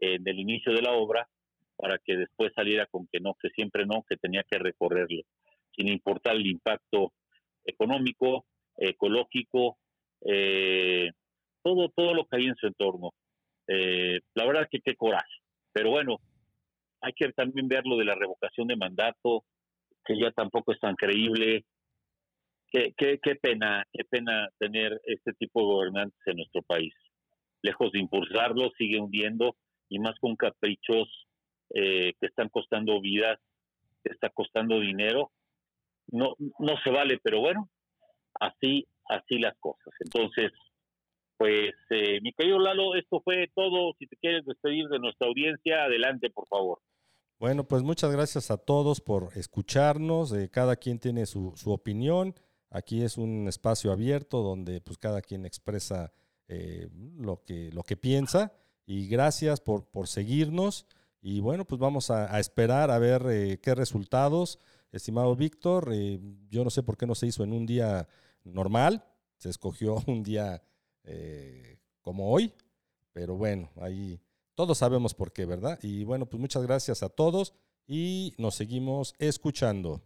en 0.01 0.27
el 0.27 0.39
inicio 0.39 0.73
de 0.73 0.81
la 0.81 0.91
obra 0.91 1.29
para 1.77 1.97
que 1.99 2.17
después 2.17 2.51
saliera 2.53 2.85
con 2.87 3.07
que 3.09 3.21
no, 3.21 3.35
que 3.41 3.47
siempre 3.51 3.85
no, 3.85 4.03
que 4.09 4.17
tenía 4.17 4.43
que 4.43 4.59
recorrerlo, 4.59 5.23
sin 5.75 5.87
importar 5.87 6.35
el 6.35 6.47
impacto 6.47 7.13
económico, 7.65 8.45
ecológico, 8.77 9.77
eh, 10.25 11.11
todo, 11.63 11.89
todo 11.89 12.13
lo 12.13 12.25
que 12.25 12.37
hay 12.37 12.47
en 12.47 12.55
su 12.55 12.67
entorno. 12.67 13.11
Eh, 13.67 14.19
la 14.33 14.45
verdad 14.45 14.67
que 14.69 14.81
qué 14.81 14.95
coraje. 14.95 15.33
Pero 15.71 15.91
bueno, 15.91 16.17
hay 17.01 17.13
que 17.13 17.31
también 17.33 17.67
ver 17.67 17.85
lo 17.85 17.97
de 17.97 18.05
la 18.05 18.15
revocación 18.15 18.67
de 18.67 18.75
mandato, 18.75 19.45
que 20.05 20.19
ya 20.19 20.31
tampoco 20.31 20.71
es 20.71 20.79
tan 20.79 20.95
creíble. 20.95 21.65
Qué, 22.71 22.93
qué, 22.97 23.19
qué 23.21 23.35
pena, 23.35 23.83
qué 23.91 24.03
pena 24.05 24.47
tener 24.59 24.99
este 25.05 25.33
tipo 25.33 25.61
de 25.61 25.65
gobernantes 25.65 26.19
en 26.25 26.37
nuestro 26.37 26.61
país. 26.63 26.93
Lejos 27.61 27.91
de 27.91 27.99
impulsarlo, 27.99 28.71
sigue 28.77 28.99
hundiendo 28.99 29.55
y 29.89 29.99
más 29.99 30.17
con 30.19 30.35
caprichos 30.35 31.27
eh, 31.73 32.13
que 32.19 32.27
están 32.27 32.49
costando 32.49 33.01
vidas, 33.01 33.39
que 34.03 34.11
está 34.13 34.29
costando 34.29 34.79
dinero. 34.79 35.31
No, 36.11 36.35
no 36.59 36.77
se 36.83 36.89
vale, 36.89 37.19
pero 37.23 37.39
bueno, 37.39 37.69
así, 38.39 38.87
así 39.07 39.39
las 39.39 39.57
cosas. 39.59 39.93
Entonces, 39.99 40.51
pues, 41.37 41.73
eh, 41.89 42.19
mi 42.21 42.33
querido 42.33 42.59
Lalo, 42.59 42.95
esto 42.95 43.21
fue 43.21 43.49
todo. 43.55 43.93
Si 43.97 44.07
te 44.07 44.17
quieres 44.17 44.45
despedir 44.45 44.87
de 44.89 44.99
nuestra 44.99 45.27
audiencia, 45.27 45.83
adelante, 45.83 46.29
por 46.29 46.47
favor. 46.47 46.79
Bueno, 47.39 47.63
pues 47.63 47.83
muchas 47.83 48.11
gracias 48.11 48.51
a 48.51 48.57
todos 48.57 48.99
por 48.99 49.29
escucharnos. 49.35 50.33
eh, 50.33 50.49
cada 50.51 50.75
quien 50.75 50.99
tiene 50.99 51.25
su, 51.25 51.53
su 51.55 51.71
opinión. 51.71 52.35
Aquí 52.69 53.01
es 53.01 53.17
un 53.17 53.47
espacio 53.47 53.91
abierto 53.91 54.41
donde 54.41 54.81
pues 54.81 54.97
cada 54.97 55.21
quien 55.21 55.45
expresa 55.45 56.11
eh, 56.47 56.89
lo, 57.17 57.43
que, 57.43 57.71
lo 57.71 57.83
que 57.83 57.95
piensa. 57.95 58.51
Y 58.85 59.07
gracias 59.07 59.61
por, 59.61 59.85
por 59.89 60.07
seguirnos. 60.07 60.85
Y 61.21 61.39
bueno, 61.41 61.65
pues 61.65 61.79
vamos 61.79 62.11
a, 62.11 62.39
esperar 62.39 62.91
a 62.91 62.99
ver 62.99 63.23
eh, 63.29 63.59
qué 63.61 63.75
resultados. 63.75 64.59
Estimado 64.91 65.35
Víctor, 65.35 65.89
eh, 65.93 66.19
yo 66.49 66.63
no 66.63 66.69
sé 66.69 66.83
por 66.83 66.97
qué 66.97 67.05
no 67.05 67.15
se 67.15 67.27
hizo 67.27 67.43
en 67.43 67.53
un 67.53 67.65
día 67.65 68.07
normal. 68.43 69.03
Se 69.37 69.49
escogió 69.49 69.95
un 70.07 70.23
día 70.23 70.61
eh, 71.03 71.77
como 72.01 72.31
hoy. 72.31 72.53
Pero 73.13 73.35
bueno, 73.35 73.69
ahí 73.77 74.19
todos 74.55 74.77
sabemos 74.77 75.13
por 75.13 75.31
qué, 75.31 75.45
¿verdad? 75.45 75.79
Y 75.81 76.03
bueno, 76.03 76.25
pues 76.25 76.39
muchas 76.39 76.65
gracias 76.65 77.03
a 77.03 77.09
todos 77.09 77.53
y 77.87 78.33
nos 78.37 78.55
seguimos 78.55 79.13
escuchando. 79.19 80.01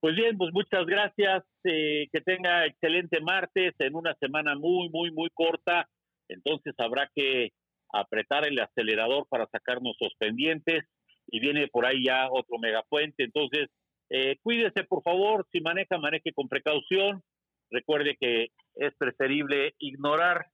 Pues 0.00 0.16
bien, 0.16 0.38
pues 0.38 0.50
muchas 0.52 0.86
gracias. 0.86 1.44
eh, 1.64 2.08
que 2.10 2.20
tenga 2.22 2.64
excelente 2.66 3.20
martes 3.20 3.74
en 3.78 3.94
una 3.94 4.14
semana 4.14 4.54
muy, 4.54 4.88
muy, 4.88 5.10
muy 5.10 5.28
corta. 5.34 5.88
Entonces 6.28 6.74
habrá 6.78 7.10
que 7.14 7.50
apretar 7.92 8.46
el 8.46 8.58
acelerador 8.58 9.26
para 9.28 9.46
sacar 9.46 9.82
nuestros 9.82 10.14
pendientes 10.18 10.84
y 11.26 11.40
viene 11.40 11.68
por 11.68 11.86
ahí 11.86 12.04
ya 12.04 12.28
otro 12.30 12.58
megapuente. 12.58 13.24
Entonces, 13.24 13.68
eh, 14.10 14.36
cuídese 14.42 14.84
por 14.84 15.02
favor, 15.02 15.46
si 15.52 15.60
maneja, 15.60 15.98
maneje 15.98 16.32
con 16.32 16.48
precaución. 16.48 17.22
Recuerde 17.70 18.16
que 18.20 18.48
es 18.74 18.94
preferible 18.98 19.74
ignorar 19.78 20.46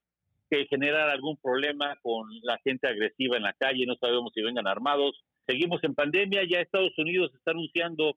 que 0.50 0.66
generar 0.66 1.08
algún 1.10 1.36
problema 1.38 1.96
con 2.02 2.28
la 2.42 2.58
gente 2.62 2.86
agresiva 2.86 3.36
en 3.36 3.42
la 3.42 3.54
calle. 3.54 3.86
No 3.86 3.96
sabemos 3.96 4.32
si 4.34 4.42
vengan 4.42 4.66
armados. 4.66 5.24
Seguimos 5.46 5.82
en 5.82 5.94
pandemia. 5.94 6.42
Ya 6.48 6.60
Estados 6.60 6.96
Unidos 6.98 7.32
está 7.34 7.52
anunciando 7.52 8.16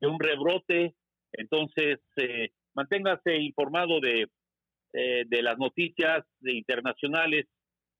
de 0.00 0.08
un 0.08 0.18
rebrote. 0.18 0.94
Entonces, 1.32 2.00
eh, 2.16 2.50
manténgase 2.74 3.36
informado 3.36 4.00
de, 4.00 4.28
eh, 4.92 5.24
de 5.26 5.42
las 5.42 5.56
noticias 5.58 6.24
de 6.40 6.54
internacionales 6.54 7.46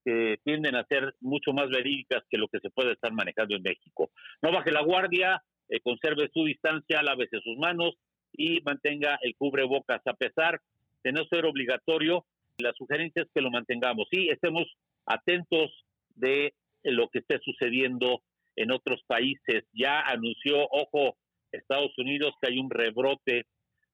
que 0.05 0.39
tienden 0.45 0.75
a 0.75 0.85
ser 0.87 1.15
mucho 1.21 1.53
más 1.53 1.69
verídicas 1.69 2.25
que 2.29 2.39
lo 2.39 2.49
que 2.49 2.59
se 2.61 2.71
puede 2.71 2.93
estar 2.93 3.13
manejando 3.13 3.55
en 3.55 3.63
México. 3.63 4.11
No 4.43 4.51
baje 4.51 4.73
la 4.73 4.83
guardia, 4.83 5.43
eh, 5.71 5.81
conserve 5.81 6.29
su 6.35 6.45
distancia, 6.45 7.03
lávese 7.03 7.41
sus 7.41 7.57
manos 7.57 7.95
y 8.33 8.61
mantenga 8.63 9.19
el 9.23 9.35
cubrebocas 9.37 10.01
a 10.07 10.15
pesar 10.15 10.61
de 11.03 11.13
no 11.13 11.25
ser 11.27 11.47
obligatorio. 11.47 12.27
La 12.59 12.73
sugerencia 12.75 13.23
es 13.23 13.29
que 13.35 13.41
lo 13.41 13.51
mantengamos. 13.51 14.07
Sí, 14.11 14.29
estemos 14.29 14.67
atentos 15.07 15.71
de 16.17 16.53
lo 16.83 17.09
que 17.09 17.21
esté 17.21 17.39
sucediendo 17.43 18.23
en 18.57 18.73
otros 18.73 19.01
países. 19.07 19.65
Ya 19.73 20.01
anunció, 20.01 20.67
ojo, 20.71 21.17
Estados 21.53 21.97
Unidos 21.99 22.35
que 22.41 22.49
hay 22.49 22.59
un 22.59 22.71
rebrote 22.71 23.47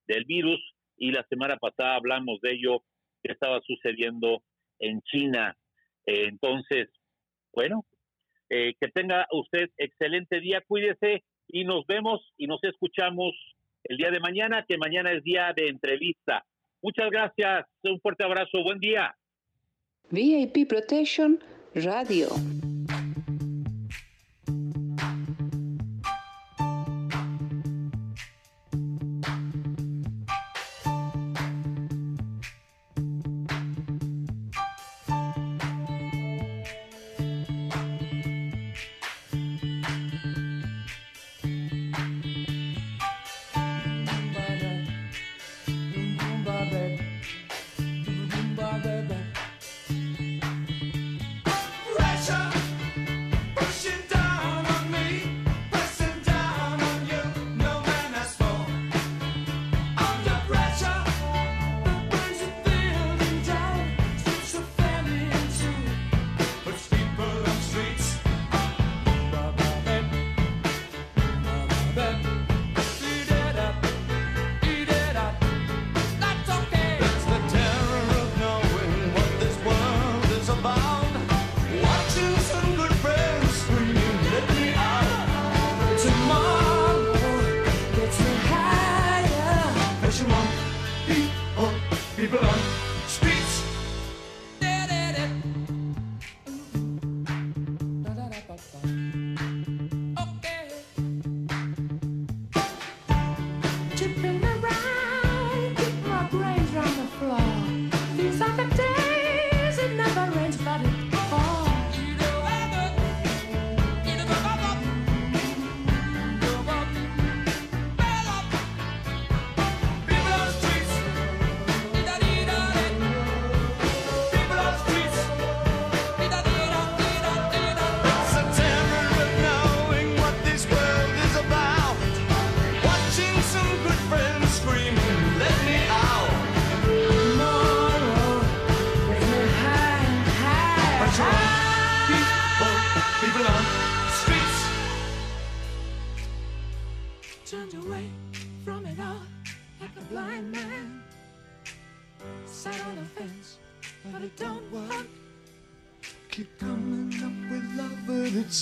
del 0.07 0.25
virus 0.25 0.61
y 0.97 1.13
la 1.13 1.25
semana 1.29 1.57
pasada 1.57 1.97
hablamos 1.97 2.41
de 2.41 2.53
ello 2.53 2.83
que 3.23 3.33
estaba 3.33 3.61
sucediendo 3.67 4.43
en 4.79 5.03
China. 5.03 5.57
Eh, 6.07 6.27
entonces, 6.29 6.89
bueno, 7.53 7.85
eh, 8.49 8.75
que 8.81 8.89
tenga 8.89 9.27
usted 9.33 9.71
excelente 9.77 10.41
día, 10.41 10.63
cuídese 10.67 11.25
y 11.49 11.65
nos 11.65 11.87
vemos 11.87 12.21
y 12.37 12.47
nos 12.47 12.63
escuchamos 12.65 13.33
el 13.85 13.97
día 13.97 14.11
de 14.11 14.21
mañana, 14.21 14.65
que 14.67 14.79
mañana 14.79 15.13
es 15.13 15.23
día 15.23 15.53
de 15.55 15.69
entrevista. 15.69 16.45
Muchas 16.83 17.11
gracias, 17.11 17.67
un 17.83 18.01
fuerte 18.01 18.25
abrazo, 18.25 18.63
buen 18.63 18.79
día. 18.79 19.15
VIP 20.11 20.69
Protection 20.69 21.39
Radio. 21.75 22.29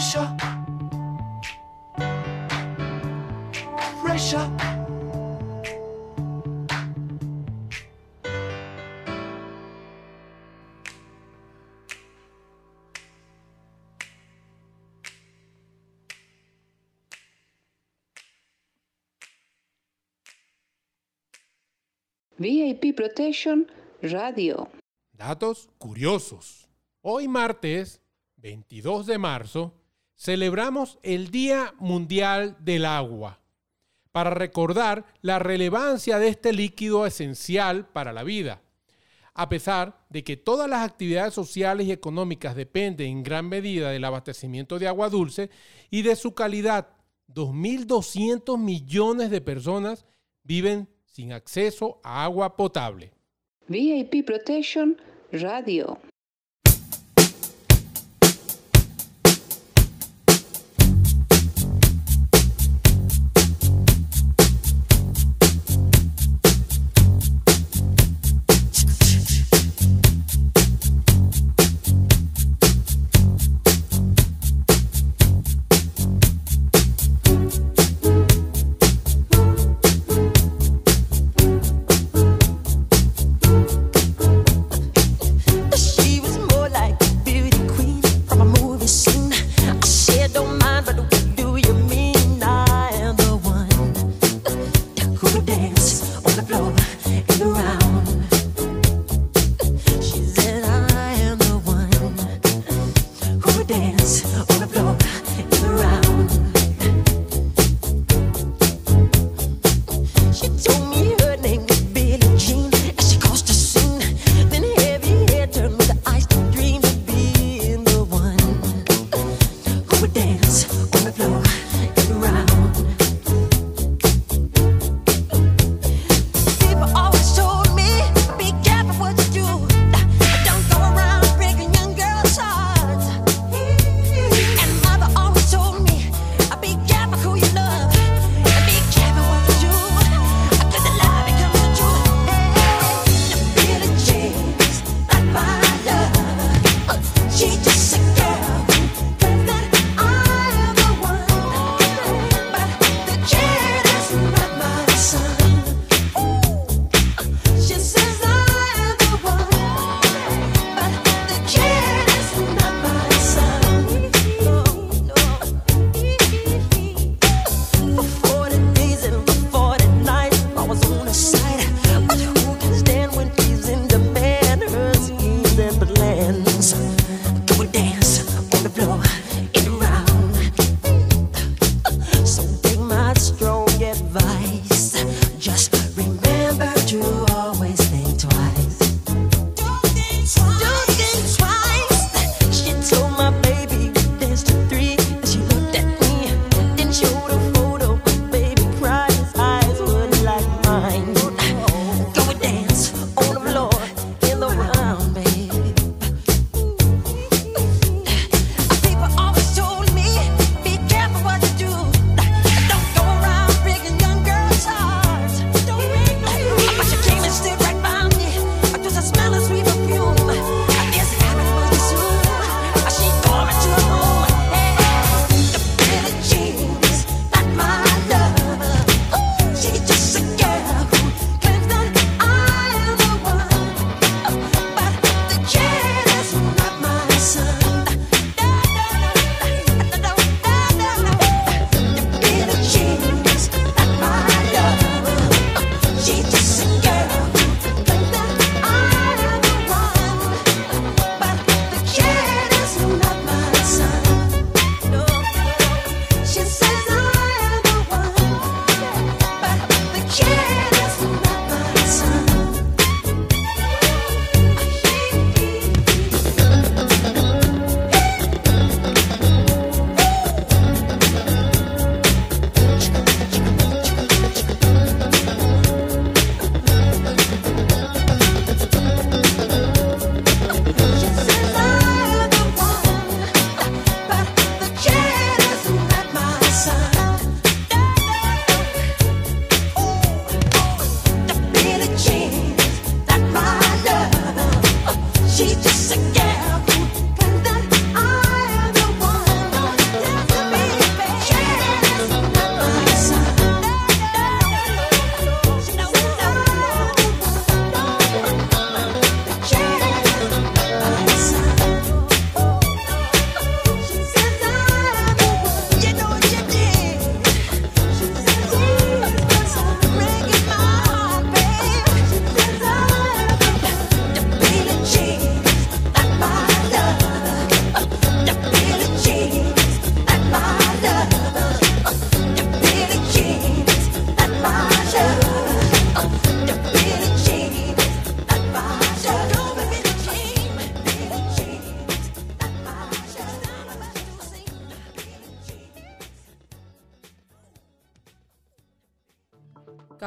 pressure. 0.00 0.26
VIP 22.38 22.94
Protection 22.96 23.70
Radio. 24.00 24.70
Datos 25.12 25.68
curiosos. 25.76 26.70
Hoy 27.02 27.28
martes 27.28 28.00
22 28.38 29.04
de 29.04 29.18
marzo 29.18 29.79
celebramos 30.20 30.98
el 31.02 31.30
Día 31.30 31.72
Mundial 31.78 32.54
del 32.60 32.84
Agua 32.84 33.40
para 34.12 34.28
recordar 34.28 35.06
la 35.22 35.38
relevancia 35.38 36.18
de 36.18 36.28
este 36.28 36.52
líquido 36.52 37.06
esencial 37.06 37.86
para 37.88 38.12
la 38.12 38.22
vida. 38.22 38.60
A 39.32 39.48
pesar 39.48 40.04
de 40.10 40.22
que 40.22 40.36
todas 40.36 40.68
las 40.68 40.86
actividades 40.86 41.32
sociales 41.32 41.86
y 41.86 41.92
económicas 41.92 42.54
dependen 42.54 43.06
en 43.06 43.22
gran 43.22 43.48
medida 43.48 43.90
del 43.90 44.04
abastecimiento 44.04 44.78
de 44.78 44.88
agua 44.88 45.08
dulce 45.08 45.48
y 45.90 46.02
de 46.02 46.14
su 46.16 46.34
calidad, 46.34 46.88
2.200 47.28 48.58
millones 48.58 49.30
de 49.30 49.40
personas 49.40 50.04
viven 50.42 50.86
sin 51.06 51.32
acceso 51.32 51.98
a 52.04 52.24
agua 52.24 52.56
potable. 52.56 53.12
VIP 53.68 54.26
Protection 54.26 55.00
Radio. 55.32 55.98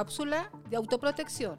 Cápsula 0.04 0.52
de 0.70 0.76
autoprotección. 0.76 1.56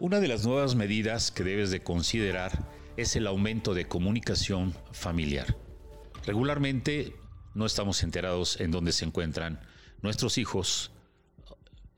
Una 0.00 0.18
de 0.18 0.26
las 0.26 0.44
nuevas 0.44 0.74
medidas 0.74 1.30
que 1.30 1.44
debes 1.44 1.70
de 1.70 1.80
considerar 1.80 2.68
es 2.96 3.14
el 3.14 3.24
aumento 3.28 3.72
de 3.72 3.86
comunicación 3.86 4.74
familiar. 4.90 5.56
Regularmente 6.26 7.14
no 7.54 7.64
estamos 7.64 8.02
enterados 8.02 8.60
en 8.60 8.72
dónde 8.72 8.90
se 8.90 9.04
encuentran 9.04 9.60
nuestros 10.00 10.38
hijos, 10.38 10.90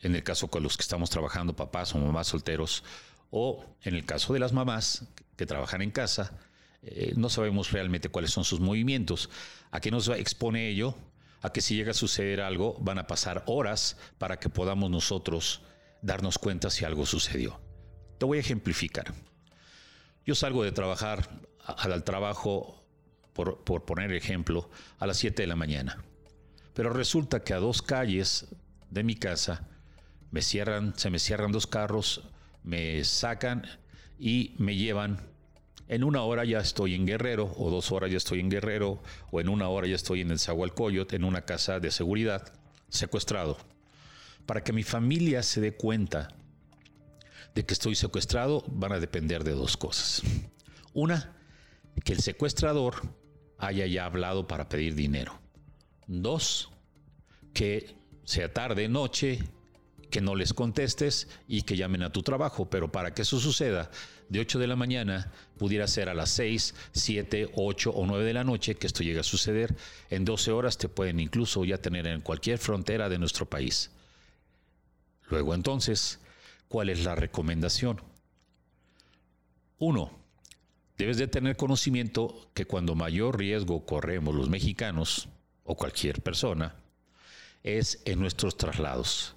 en 0.01 0.15
el 0.15 0.23
caso 0.23 0.49
con 0.49 0.63
los 0.63 0.77
que 0.77 0.83
estamos 0.83 1.09
trabajando, 1.09 1.57
papás 1.57 1.95
o 1.95 1.99
mamás 1.99 2.27
solteros, 2.27 2.85
o 3.31 3.65
en 3.85 3.95
el 3.95 4.05
caso 4.05 4.35
de 4.35 4.41
las 4.41 4.53
mamás 4.53 5.07
que 5.35 5.47
trabajan 5.47 5.81
en 5.81 5.93
casa, 5.93 6.39
eh, 6.83 7.15
no 7.17 7.31
sabemos 7.31 7.73
realmente 7.73 8.11
cuáles 8.11 8.33
son 8.33 8.45
sus 8.45 8.61
movimientos. 8.61 9.31
¿A 9.71 9.81
qué 9.81 9.91
nos 9.91 10.09
expone 10.09 10.69
ello? 10.69 10.95
A 11.45 11.53
que 11.53 11.61
si 11.61 11.77
llega 11.77 11.91
a 11.91 11.95
suceder 11.95 12.41
algo, 12.41 12.75
van 12.81 12.99
a 12.99 13.07
pasar 13.07 13.43
horas 13.45 13.99
para 14.17 14.41
que 14.41 14.49
podamos 14.49 14.91
nosotros 14.91 15.61
darnos 16.01 16.39
cuenta 16.39 16.71
si 16.71 16.87
algo 16.87 17.05
sucedió. 17.05 17.61
Te 18.17 18.25
voy 18.25 18.39
a 18.39 18.41
ejemplificar. 18.41 19.13
Yo 20.25 20.35
salgo 20.35 20.65
de 20.65 20.73
trabajar 20.73 21.29
al 21.67 22.03
trabajo, 22.03 22.83
por, 23.35 23.63
por 23.63 23.85
poner 23.85 24.15
ejemplo, 24.15 24.71
a 24.99 25.07
las 25.07 25.19
7 25.19 25.43
de 25.43 25.47
la 25.47 25.55
mañana. 25.55 26.03
Pero 26.73 26.89
resulta 26.89 27.45
que 27.45 27.53
a 27.53 27.59
dos 27.59 27.83
calles 27.83 28.47
de 28.89 29.03
mi 29.03 29.15
casa 29.15 29.69
me 30.31 30.41
cierran, 30.41 30.97
se 30.97 31.11
me 31.11 31.19
cierran 31.19 31.53
dos 31.53 31.67
carros, 31.67 32.23
me 32.63 33.05
sacan 33.05 33.67
y 34.19 34.55
me 34.57 34.77
llevan. 34.77 35.34
En 35.89 36.03
una 36.03 36.23
hora 36.23 36.45
ya 36.45 36.61
estoy 36.61 36.95
en 36.95 37.07
Guerrero, 37.07 37.53
o 37.59 37.71
dos 37.71 37.93
horas 37.93 38.11
ya 38.11 38.17
estoy 38.17 38.41
en 38.41 38.49
Guerrero, 38.49 39.03
o 39.31 39.41
en 39.41 39.49
una 39.49 39.69
hora 39.69 39.87
ya 39.87 39.97
estoy 39.97 40.23
en 40.23 40.31
el 40.31 40.39
Zahualcoyot, 40.39 41.13
en 41.13 41.25
una 41.25 41.43
casa 41.43 41.79
de 41.81 41.91
seguridad, 41.91 42.53
secuestrado. 42.89 43.59
Para 44.47 44.65
que 44.65 44.73
mi 44.73 44.83
familia 44.83 45.43
se 45.43 45.61
dé 45.61 45.73
cuenta 45.73 46.29
de 47.55 47.65
que 47.65 47.75
estoy 47.75 47.95
secuestrado, 47.95 48.65
van 48.67 48.93
a 48.93 49.01
depender 49.01 49.45
de 49.45 49.53
dos 49.53 49.77
cosas. 49.77 50.23
Una, 50.95 51.37
que 52.03 52.13
el 52.13 52.21
secuestrador 52.21 53.03
haya 53.59 53.87
ya 53.87 54.07
hablado 54.07 54.47
para 54.47 54.69
pedir 54.69 54.95
dinero. 54.95 55.39
Dos, 56.07 56.71
que 57.53 57.97
sea 58.25 58.53
tarde, 58.53 58.89
noche, 58.89 59.39
que 60.11 60.21
no 60.21 60.35
les 60.35 60.53
contestes 60.53 61.29
y 61.49 61.63
que 61.63 61.77
llamen 61.77 62.03
a 62.03 62.13
tu 62.13 62.23
trabajo. 62.23 62.69
Pero 62.69 62.91
para 62.91 63.15
que 63.15 63.23
eso 63.23 63.39
suceda, 63.39 63.91
de 64.35 64.41
8 64.41 64.59
de 64.59 64.67
la 64.67 64.75
mañana 64.75 65.31
pudiera 65.59 65.87
ser 65.87 66.09
a 66.09 66.15
las 66.15 66.29
6, 66.31 66.75
7, 66.91 67.53
8 67.55 67.91
o 67.91 68.05
9 68.05 68.25
de 68.25 68.35
la 68.35 68.43
noche 68.43 68.75
que 68.75 68.89
esto 68.89 69.05
llegue 69.05 69.21
a 69.21 69.23
suceder. 69.23 69.77
En 70.11 70.25
12 70.25 70.51
horas 70.51 70.77
te 70.77 70.89
pueden 70.89 71.21
incluso 71.21 71.65
ya 71.65 71.79
tener 71.79 72.09
en 72.09 72.21
cualquier 72.21 72.59
frontera 72.59 73.09
de 73.09 73.19
nuestro 73.19 73.47
país. 73.47 73.93
Luego 75.31 75.55
entonces, 75.55 76.19
¿cuál 76.67 76.89
es 76.89 77.05
la 77.05 77.15
recomendación? 77.15 78.03
Uno, 79.79 80.11
debes 80.99 81.17
de 81.17 81.29
tener 81.29 81.57
conocimiento 81.57 82.51
que 82.55 82.65
cuando 82.65 82.97
mayor 82.97 83.39
riesgo 83.39 83.87
corremos 83.87 84.35
los 84.35 84.51
mexicanos 84.51 85.29
o 85.63 85.77
cualquier 85.77 86.23
persona 86.23 86.75
es 87.63 88.03
en 88.05 88.19
nuestros 88.19 88.57
traslados. 88.57 89.34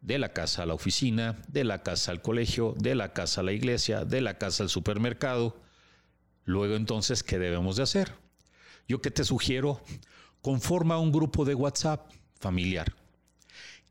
De 0.00 0.18
la 0.18 0.32
casa 0.32 0.62
a 0.62 0.66
la 0.66 0.74
oficina, 0.74 1.42
de 1.48 1.64
la 1.64 1.82
casa 1.82 2.12
al 2.12 2.22
colegio, 2.22 2.74
de 2.78 2.94
la 2.94 3.12
casa 3.12 3.40
a 3.40 3.44
la 3.44 3.52
iglesia, 3.52 4.04
de 4.04 4.20
la 4.20 4.38
casa 4.38 4.62
al 4.62 4.68
supermercado. 4.68 5.60
Luego 6.44 6.76
entonces, 6.76 7.22
¿qué 7.22 7.38
debemos 7.38 7.76
de 7.76 7.82
hacer? 7.82 8.12
Yo 8.86 9.02
que 9.02 9.10
te 9.10 9.24
sugiero, 9.24 9.82
conforma 10.40 10.98
un 10.98 11.12
grupo 11.12 11.44
de 11.44 11.54
WhatsApp 11.54 12.10
familiar. 12.38 12.94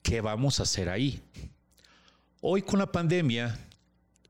¿Qué 0.02 0.22
vamos 0.22 0.60
a 0.60 0.64
hacer 0.64 0.90
ahí? 0.90 1.22
Hoy 2.42 2.62
con 2.62 2.80
la 2.80 2.92
pandemia, 2.92 3.60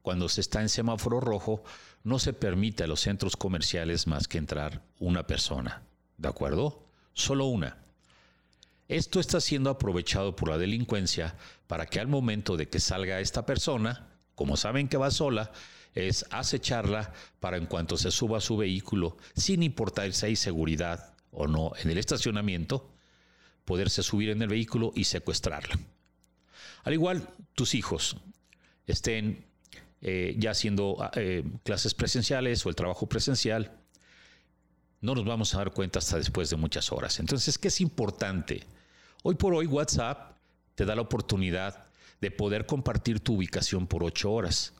cuando 0.01 0.27
se 0.27 0.41
está 0.41 0.61
en 0.61 0.69
semáforo 0.69 1.19
rojo, 1.19 1.63
no 2.03 2.19
se 2.19 2.33
permite 2.33 2.83
a 2.83 2.87
los 2.87 3.01
centros 3.01 3.35
comerciales 3.35 4.07
más 4.07 4.27
que 4.27 4.37
entrar 4.37 4.81
una 4.99 5.27
persona. 5.27 5.83
¿De 6.17 6.27
acuerdo? 6.27 6.85
Solo 7.13 7.45
una. 7.45 7.77
Esto 8.87 9.19
está 9.19 9.41
siendo 9.41 9.69
aprovechado 9.69 10.35
por 10.35 10.49
la 10.49 10.57
delincuencia 10.57 11.35
para 11.67 11.85
que 11.85 11.99
al 11.99 12.07
momento 12.07 12.55
de 12.55 12.69
que 12.69 12.79
salga 12.79 13.19
esta 13.19 13.45
persona, 13.45 14.07
como 14.33 14.55
saben 14.55 14.87
que 14.87 14.97
va 14.97 15.11
sola, 15.11 15.51
es 15.93 16.25
acecharla 16.29 17.11
para 17.39 17.57
en 17.57 17.65
cuanto 17.65 17.97
se 17.97 18.11
suba 18.11 18.37
a 18.37 18.41
su 18.41 18.55
vehículo, 18.55 19.17
sin 19.35 19.63
importar 19.63 20.13
si 20.13 20.27
hay 20.27 20.35
seguridad 20.35 21.13
o 21.31 21.47
no 21.47 21.73
en 21.81 21.89
el 21.89 21.97
estacionamiento, 21.97 22.93
poderse 23.65 24.03
subir 24.03 24.29
en 24.29 24.41
el 24.41 24.47
vehículo 24.47 24.93
y 24.95 25.03
secuestrarla. 25.03 25.77
Al 26.83 26.93
igual, 26.93 27.27
tus 27.55 27.75
hijos 27.75 28.15
estén 28.85 29.45
eh, 30.01 30.35
ya 30.37 30.51
haciendo 30.51 31.09
eh, 31.15 31.43
clases 31.63 31.93
presenciales 31.93 32.65
o 32.65 32.69
el 32.69 32.75
trabajo 32.75 33.09
presencial, 33.09 33.77
no 35.01 35.13
nos 35.15 35.25
vamos 35.25 35.53
a 35.53 35.57
dar 35.57 35.73
cuenta 35.73 35.99
hasta 35.99 36.17
después 36.17 36.49
de 36.49 36.55
muchas 36.55 36.91
horas. 36.91 37.19
Entonces, 37.19 37.57
¿qué 37.57 37.67
es 37.67 37.81
importante? 37.81 38.63
Hoy 39.29 39.35
por 39.35 39.53
hoy 39.53 39.65
WhatsApp 39.65 40.37
te 40.73 40.85
da 40.85 40.95
la 40.95 41.01
oportunidad 41.01 41.87
de 42.21 42.31
poder 42.31 42.65
compartir 42.65 43.19
tu 43.19 43.35
ubicación 43.35 43.85
por 43.85 44.01
ocho 44.01 44.31
horas 44.31 44.73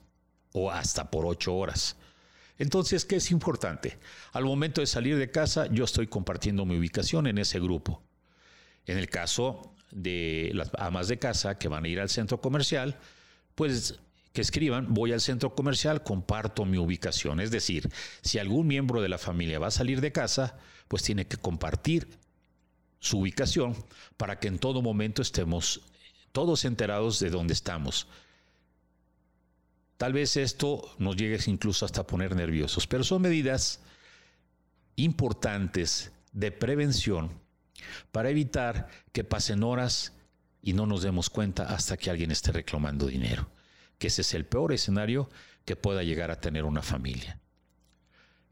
o 0.54 0.70
hasta 0.70 1.10
por 1.10 1.26
ocho 1.26 1.54
horas. 1.54 1.96
Entonces, 2.56 3.04
¿qué 3.04 3.16
es 3.16 3.30
importante? 3.30 3.98
Al 4.32 4.46
momento 4.46 4.80
de 4.80 4.86
salir 4.86 5.18
de 5.18 5.30
casa, 5.30 5.66
yo 5.66 5.84
estoy 5.84 6.06
compartiendo 6.06 6.64
mi 6.64 6.78
ubicación 6.78 7.26
en 7.26 7.36
ese 7.36 7.60
grupo. 7.60 8.02
En 8.86 8.96
el 8.96 9.10
caso 9.10 9.74
de 9.90 10.50
las 10.54 10.70
amas 10.78 11.08
de 11.08 11.18
casa 11.18 11.58
que 11.58 11.68
van 11.68 11.84
a 11.84 11.88
ir 11.88 12.00
al 12.00 12.08
centro 12.08 12.40
comercial, 12.40 12.98
pues 13.54 14.00
que 14.32 14.40
escriban, 14.40 14.94
voy 14.94 15.12
al 15.12 15.20
centro 15.20 15.54
comercial, 15.54 16.02
comparto 16.02 16.64
mi 16.64 16.78
ubicación. 16.78 17.40
Es 17.40 17.50
decir, 17.50 17.90
si 18.22 18.38
algún 18.38 18.66
miembro 18.66 19.02
de 19.02 19.10
la 19.10 19.18
familia 19.18 19.58
va 19.58 19.66
a 19.66 19.72
salir 19.72 20.00
de 20.00 20.10
casa, 20.10 20.56
pues 20.88 21.02
tiene 21.02 21.26
que 21.26 21.36
compartir 21.36 22.08
su 23.00 23.20
ubicación 23.20 23.74
para 24.16 24.38
que 24.38 24.48
en 24.48 24.58
todo 24.58 24.82
momento 24.82 25.22
estemos 25.22 25.82
todos 26.32 26.64
enterados 26.64 27.20
de 27.20 27.30
dónde 27.30 27.54
estamos. 27.54 28.06
Tal 29.96 30.12
vez 30.12 30.36
esto 30.36 30.94
nos 30.98 31.16
llegue 31.16 31.38
incluso 31.46 31.84
hasta 31.84 32.06
poner 32.06 32.36
nerviosos, 32.36 32.86
pero 32.86 33.02
son 33.02 33.22
medidas 33.22 33.80
importantes 34.96 36.12
de 36.32 36.52
prevención 36.52 37.30
para 38.12 38.30
evitar 38.30 38.88
que 39.12 39.24
pasen 39.24 39.62
horas 39.62 40.12
y 40.62 40.72
no 40.72 40.86
nos 40.86 41.02
demos 41.02 41.30
cuenta 41.30 41.64
hasta 41.64 41.96
que 41.96 42.10
alguien 42.10 42.30
esté 42.30 42.52
reclamando 42.52 43.06
dinero, 43.06 43.48
que 43.98 44.08
ese 44.08 44.22
es 44.22 44.34
el 44.34 44.44
peor 44.44 44.72
escenario 44.72 45.30
que 45.64 45.76
pueda 45.76 46.02
llegar 46.02 46.30
a 46.30 46.40
tener 46.40 46.64
una 46.64 46.82
familia. 46.82 47.40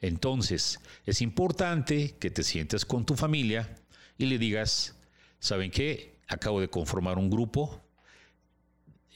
Entonces, 0.01 0.80
es 1.05 1.22
importante 1.22 2.16
que 2.18 2.30
te 2.30 2.42
sientes 2.42 2.84
con 2.84 3.07
tu 3.07 3.16
familia 3.16 3.76
y 4.18 4.26
le 4.26 4.38
digas, 4.38 4.94
¿saben 5.38 5.70
qué? 5.70 6.18
Acabo 6.28 6.60
de 6.60 6.68
conformar 6.68 7.18
un 7.18 7.30
grupo 7.30 7.80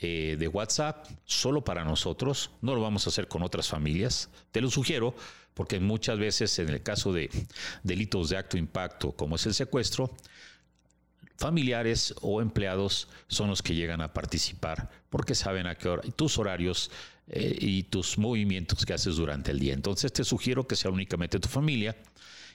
eh, 0.00 0.36
de 0.38 0.48
WhatsApp 0.48 1.06
solo 1.24 1.62
para 1.62 1.84
nosotros, 1.84 2.50
no 2.62 2.74
lo 2.74 2.80
vamos 2.80 3.06
a 3.06 3.10
hacer 3.10 3.28
con 3.28 3.42
otras 3.42 3.68
familias, 3.68 4.30
te 4.50 4.60
lo 4.60 4.70
sugiero 4.70 5.14
porque 5.54 5.80
muchas 5.80 6.18
veces 6.18 6.58
en 6.58 6.70
el 6.70 6.82
caso 6.82 7.12
de 7.12 7.28
delitos 7.82 8.30
de 8.30 8.38
acto 8.38 8.56
impacto 8.56 9.12
como 9.12 9.36
es 9.36 9.44
el 9.46 9.54
secuestro, 9.54 10.14
familiares 11.36 12.14
o 12.22 12.40
empleados 12.40 13.08
son 13.28 13.50
los 13.50 13.62
que 13.62 13.74
llegan 13.74 14.00
a 14.00 14.12
participar 14.12 14.88
porque 15.10 15.34
saben 15.34 15.66
a 15.66 15.74
qué 15.74 15.88
hora 15.88 16.02
tus 16.16 16.38
horarios 16.38 16.90
eh, 17.28 17.56
y 17.60 17.82
tus 17.84 18.18
movimientos 18.18 18.86
que 18.86 18.92
haces 18.92 19.16
durante 19.16 19.50
el 19.50 19.58
día. 19.58 19.74
Entonces 19.74 20.12
te 20.12 20.24
sugiero 20.24 20.66
que 20.66 20.76
sea 20.76 20.90
únicamente 20.90 21.38
tu 21.40 21.48
familia 21.48 21.96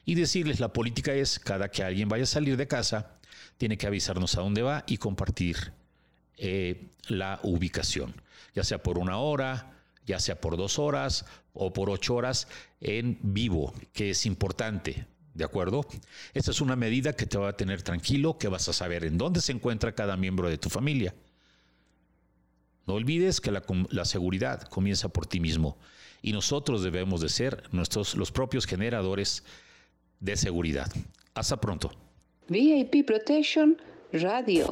y 0.05 0.15
decirles 0.15 0.59
la 0.59 0.71
política 0.71 1.13
es 1.13 1.39
cada 1.39 1.69
que 1.69 1.83
alguien 1.83 2.07
vaya 2.07 2.23
a 2.23 2.27
salir 2.27 2.57
de 2.57 2.67
casa 2.67 3.17
tiene 3.57 3.77
que 3.77 3.87
avisarnos 3.87 4.37
a 4.37 4.41
dónde 4.41 4.61
va 4.61 4.83
y 4.87 4.97
compartir 4.97 5.73
eh, 6.37 6.89
la 7.07 7.39
ubicación, 7.43 8.13
ya 8.53 8.63
sea 8.63 8.83
por 8.83 8.97
una 8.97 9.17
hora, 9.17 9.73
ya 10.05 10.19
sea 10.19 10.39
por 10.39 10.57
dos 10.57 10.79
horas 10.79 11.25
o 11.53 11.73
por 11.73 11.89
ocho 11.89 12.15
horas 12.15 12.47
en 12.81 13.17
vivo, 13.21 13.73
que 13.93 14.11
es 14.11 14.25
importante. 14.25 15.07
¿De 15.33 15.43
acuerdo? 15.43 15.85
Esta 16.33 16.51
es 16.51 16.61
una 16.61 16.77
medida 16.77 17.13
que 17.13 17.25
te 17.25 17.37
va 17.37 17.49
a 17.49 17.57
tener 17.57 17.81
tranquilo, 17.81 18.37
que 18.37 18.47
vas 18.47 18.69
a 18.69 18.73
saber 18.73 19.03
en 19.03 19.17
dónde 19.17 19.41
se 19.41 19.51
encuentra 19.51 19.93
cada 19.93 20.15
miembro 20.15 20.49
de 20.49 20.57
tu 20.57 20.69
familia. 20.69 21.13
No 22.87 22.93
olvides 22.93 23.41
que 23.41 23.51
la, 23.51 23.63
la 23.89 24.05
seguridad 24.05 24.61
comienza 24.63 25.09
por 25.09 25.25
ti 25.25 25.41
mismo 25.41 25.77
y 26.21 26.31
nosotros 26.31 26.83
debemos 26.83 27.19
de 27.19 27.29
ser 27.29 27.63
nuestros, 27.71 28.15
los 28.15 28.31
propios 28.31 28.65
generadores 28.65 29.43
de 30.19 30.35
seguridad. 30.35 30.91
Hasta 31.33 31.57
pronto. 31.57 31.91
VIP 32.47 33.05
Protection 33.05 33.77
Radio. 34.11 34.71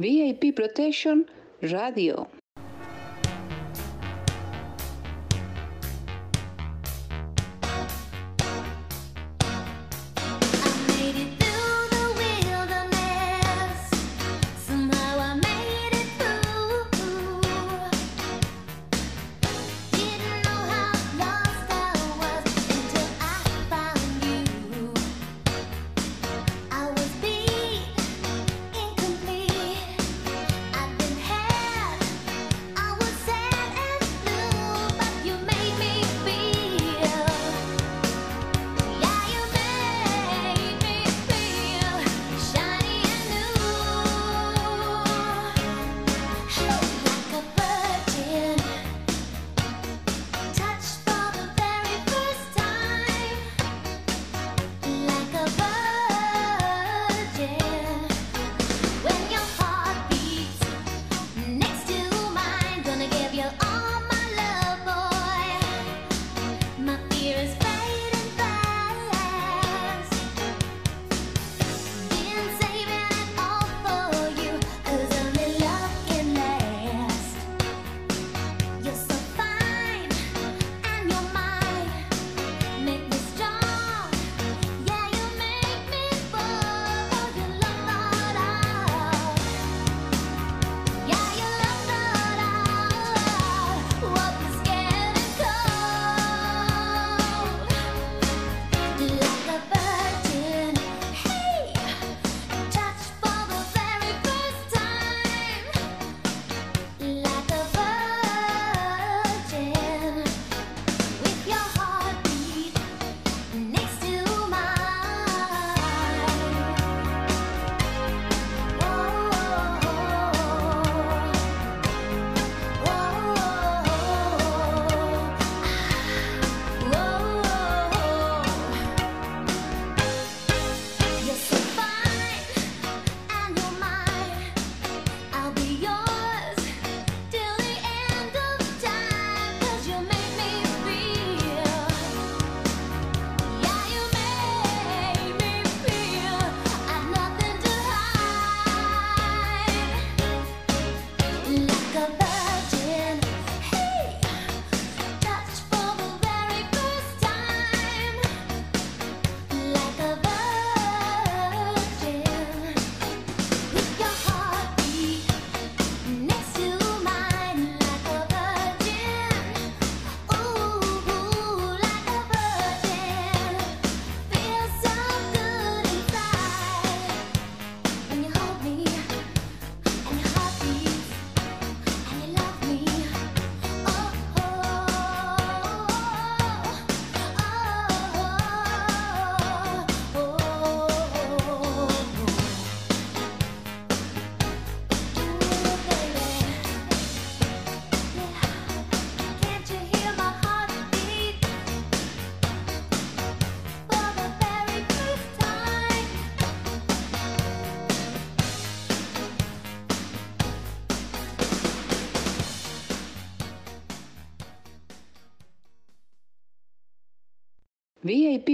VIP 0.00 0.56
Protection 0.56 1.26
Radio. 1.60 2.26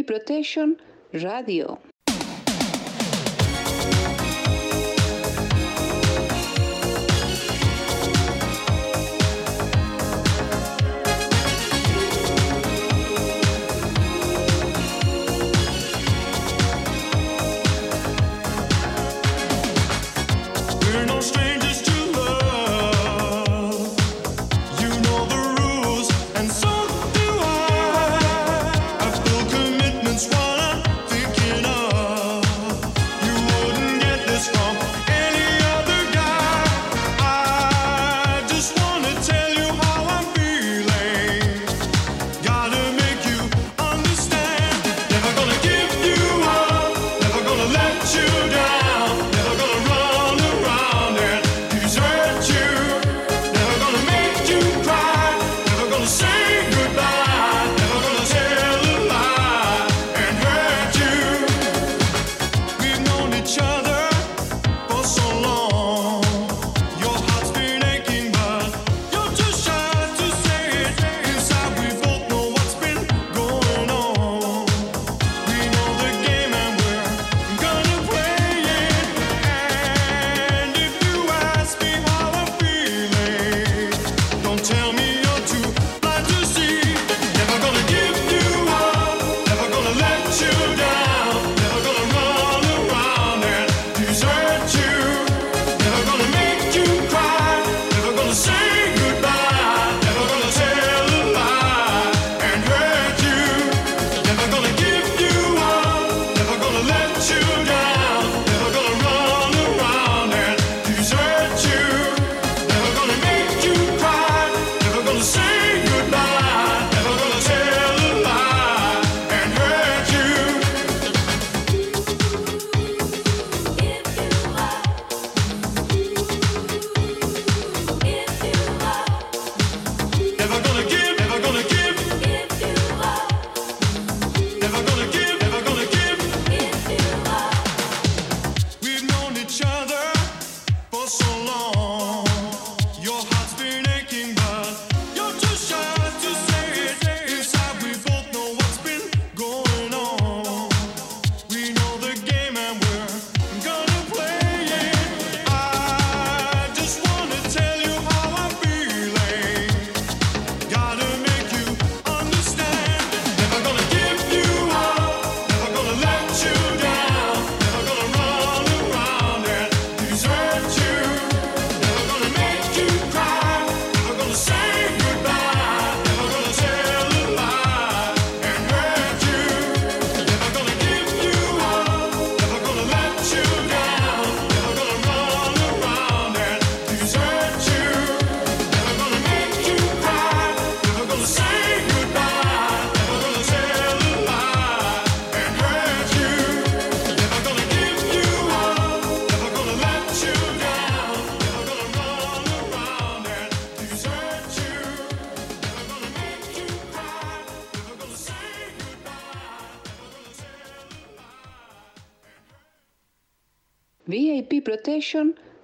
Protection 0.07 0.77
Radio. 1.13 1.76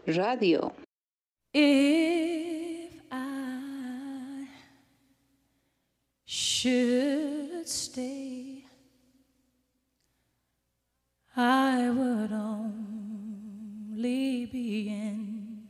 Radio. 0.06 0.72
If 1.52 2.92
I 3.10 4.46
should 6.24 7.68
stay, 7.68 8.64
I 11.36 11.90
would 11.90 12.32
only 12.32 13.26
be 14.46 14.88
in 14.88 15.68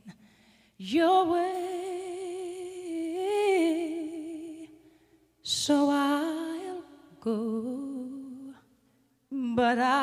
your 0.77 1.25
way. 1.31 1.79
So 5.41 5.89
I'll 5.89 6.83
go, 7.19 8.53
but 9.31 9.79
I 9.79 10.02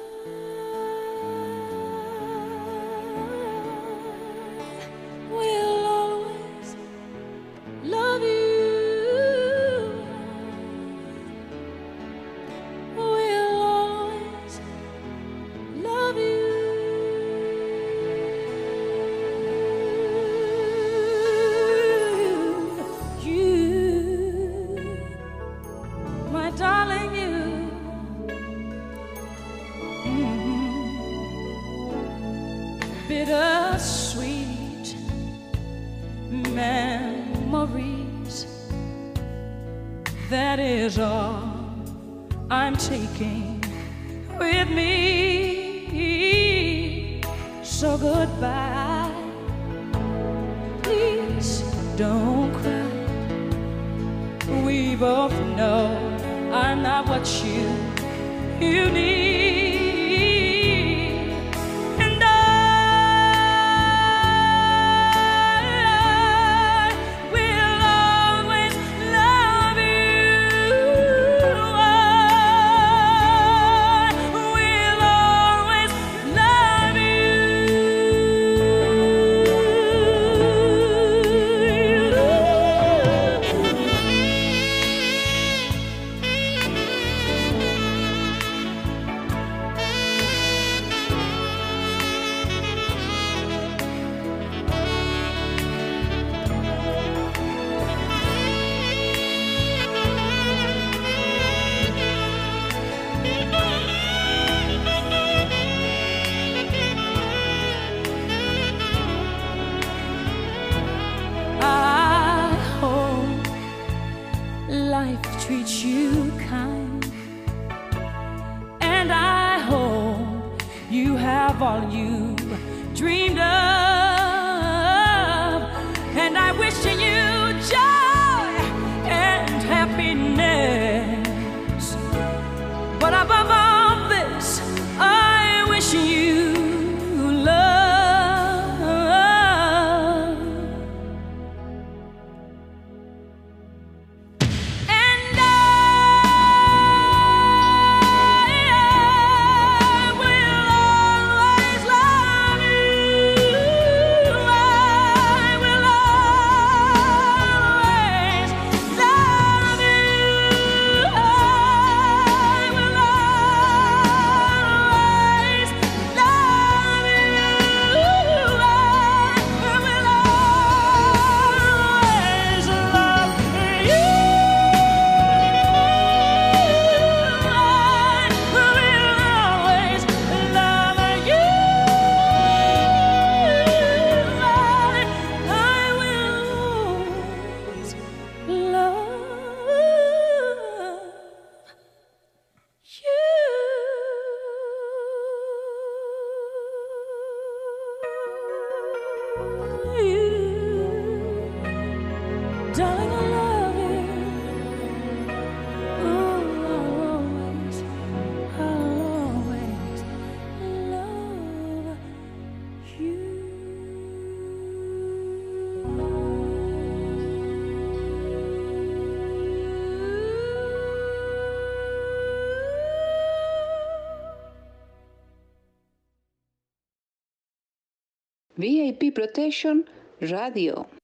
VIP 228.61 229.11
Protection 229.11 229.83
Radio. 230.21 231.00